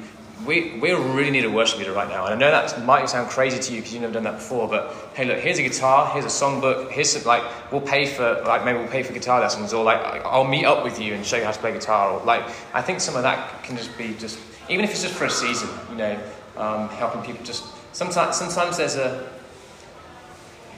[0.46, 2.26] we, we really need a worship leader right now.
[2.26, 4.68] And I know that might sound crazy to you because you've never done that before,
[4.68, 8.44] but hey, look, here's a guitar, here's a songbook, here's some, like, we'll pay for,
[8.46, 11.26] like, maybe we'll pay for guitar lessons, or like, I'll meet up with you and
[11.26, 12.44] show you how to play guitar, or like,
[12.74, 14.40] I think some of that can just be just,
[14.70, 16.20] even if it's just for a season, you know,
[16.56, 19.28] um, helping people just, sometimes, sometimes there's a,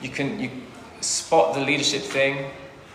[0.02, 0.50] you can, you
[1.00, 2.50] spot the leadership thing,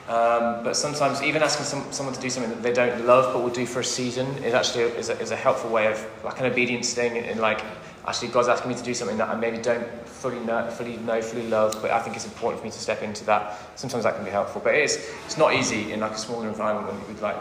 [0.08, 3.42] um, but sometimes even asking some, someone to do something that they don't love but
[3.42, 6.06] will do for a season is actually a, is, a, is a helpful way of
[6.24, 7.64] like an obedience thing and like
[8.08, 11.22] actually God's asking me to do something that I maybe don't fully know, fully know,
[11.24, 13.58] fully love, but I think it's important for me to step into that.
[13.76, 16.88] Sometimes that can be helpful, but it's it's not easy in like a smaller environment
[16.88, 17.38] when you're like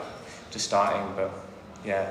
[0.51, 1.03] just starting.
[1.17, 1.31] But
[1.85, 2.11] yeah,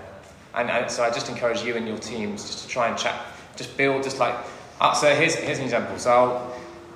[0.54, 3.20] and, and so I just encourage you and your teams just to try and chat,
[3.56, 4.36] just build, just like.
[4.80, 5.98] Uh, so here's here's an example.
[5.98, 6.54] So I'll.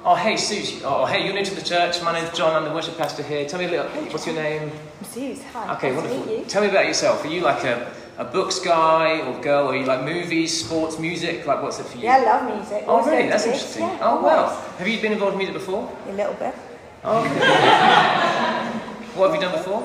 [0.10, 0.82] Oh, hey, Suze.
[0.86, 2.02] Oh, hey, you're new to the church.
[2.02, 2.56] My name's Jon.
[2.56, 3.46] I'm the worship pastor here.
[3.46, 3.88] Tell me a little.
[4.10, 4.72] What's your name?
[5.04, 5.76] Zeus, hi.
[5.76, 6.26] Okay, nice wonderful.
[6.26, 6.46] meet you.
[6.46, 7.26] Tell me about yourself.
[7.26, 9.66] Are you like a, a books guy or girl?
[9.68, 11.46] Or are you like movies, sports, music?
[11.46, 12.06] Like, what's it for you?
[12.06, 12.84] Yeah, I love music.
[12.88, 13.28] Oh, Always really?
[13.28, 13.82] That's interesting.
[13.84, 14.64] Yeah, oh, wow.
[14.78, 15.92] Have you been involved in music before?
[16.08, 16.56] A little bit.
[19.18, 19.82] What have you done before?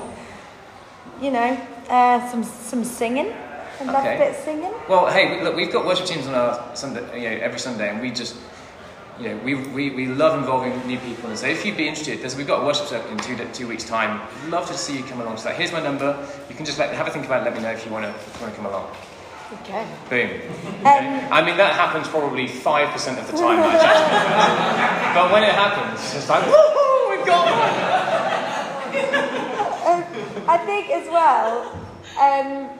[1.19, 1.57] You know,
[1.89, 3.33] uh, some some singing.
[3.81, 4.15] I love Okay.
[4.15, 4.71] a bit of singing.
[4.87, 7.99] Well, hey, look, we've got worship teams on our Sunday, you know, every Sunday, and
[7.99, 8.35] we just
[9.19, 11.29] you know, we, we, we love involving new people.
[11.29, 13.67] And so if you'd be interested, there's, we've got a worship circle in two, two
[13.67, 14.21] weeks' time.
[14.49, 15.55] Love to see you come along to that.
[15.55, 16.27] Here's my number.
[16.49, 17.45] You can just let, have a think about it.
[17.45, 18.11] Let me know if you want to
[18.41, 18.89] want to come along.
[19.61, 19.85] Okay.
[20.09, 20.29] Boom.
[20.79, 21.27] Okay.
[21.29, 25.19] I mean, that happens probably 5% of the time I chat to.
[25.19, 28.13] But when it happens, it's like, woohoo, we've got one!
[29.83, 30.03] Um,
[30.47, 31.71] I think as well,
[32.19, 32.79] um,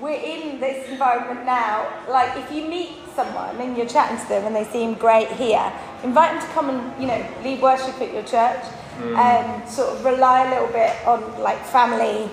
[0.00, 1.86] we're in this environment now.
[2.08, 5.72] Like, if you meet someone and you're chatting to them and they seem great here,
[6.02, 8.64] invite them to come and, you know, lead worship at your church.
[9.00, 12.28] Um, sort of rely a little bit on like family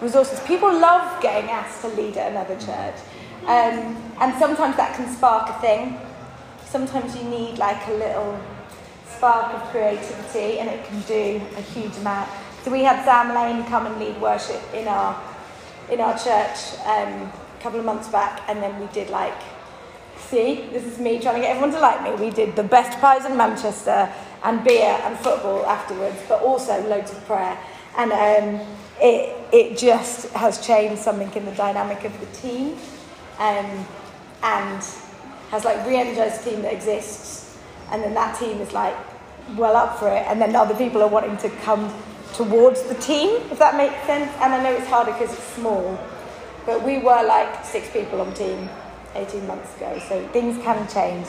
[0.00, 0.40] resources.
[0.46, 2.94] People love getting asked to lead at another church.
[3.42, 5.98] Um, and sometimes that can spark a thing.
[6.64, 8.40] Sometimes you need like a little
[9.06, 12.30] spark of creativity and it can do a huge amount.
[12.62, 15.20] So we had Sam Lane come and lead worship in our
[15.90, 19.40] in our church um, a couple of months back and then we did like
[20.30, 22.24] see, this is me trying to get everyone to like me.
[22.24, 24.12] We did the best pies in Manchester
[24.44, 27.58] and beer and football afterwards, but also loads of prayer.
[27.96, 28.66] And um,
[29.00, 32.76] it, it just has changed something in the dynamic of the team
[33.38, 33.86] um,
[34.42, 34.84] and
[35.50, 37.58] has like re-energized the team that exists.
[37.90, 38.96] And then that team is like
[39.56, 40.24] well up for it.
[40.26, 41.92] And then other people are wanting to come
[42.34, 44.30] towards the team, if that makes sense.
[44.40, 45.98] And I know it's harder because it's small,
[46.66, 48.68] but we were like six people on team
[49.18, 51.26] 18 months ago, so things can change.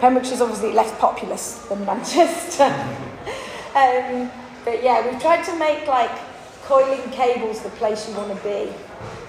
[0.00, 2.64] Pembrokeshire is obviously less populous than Manchester.
[3.74, 4.30] um,
[4.64, 6.10] but yeah, we've tried to make like
[6.64, 8.72] coiling cables the place you want to be.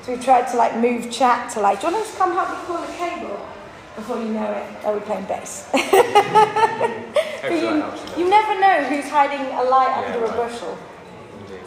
[0.03, 2.32] So we've tried to like move chat to like, do you want us to come
[2.34, 3.48] help me coil a cable?
[3.95, 5.69] Before you know it, oh, we're playing bass.
[7.45, 7.84] You,
[8.18, 10.49] you never know who's hiding a light Yeah, under a right.
[10.49, 10.76] bushel.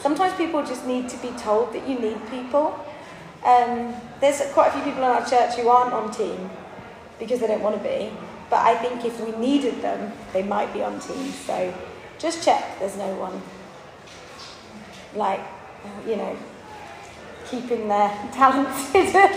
[0.01, 2.85] Sometimes people just need to be told that you need people.
[3.44, 6.51] Um, there's quite a few people in our church who aren't on team
[7.19, 8.10] because they don't want to be.
[8.51, 11.31] But I think if we needed them, they might be on team.
[11.32, 11.73] So
[12.19, 13.40] just check there's no one
[15.15, 15.40] like,
[16.06, 16.36] you know,
[17.47, 19.31] keeping their talents hidden.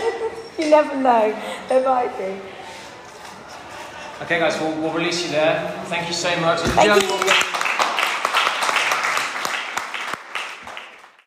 [0.58, 1.36] you never know,
[1.68, 2.40] there might be.
[4.22, 5.68] Okay, guys, we'll, we'll release you there.
[5.86, 6.60] Thank you so much.
[6.60, 7.71] Thank you.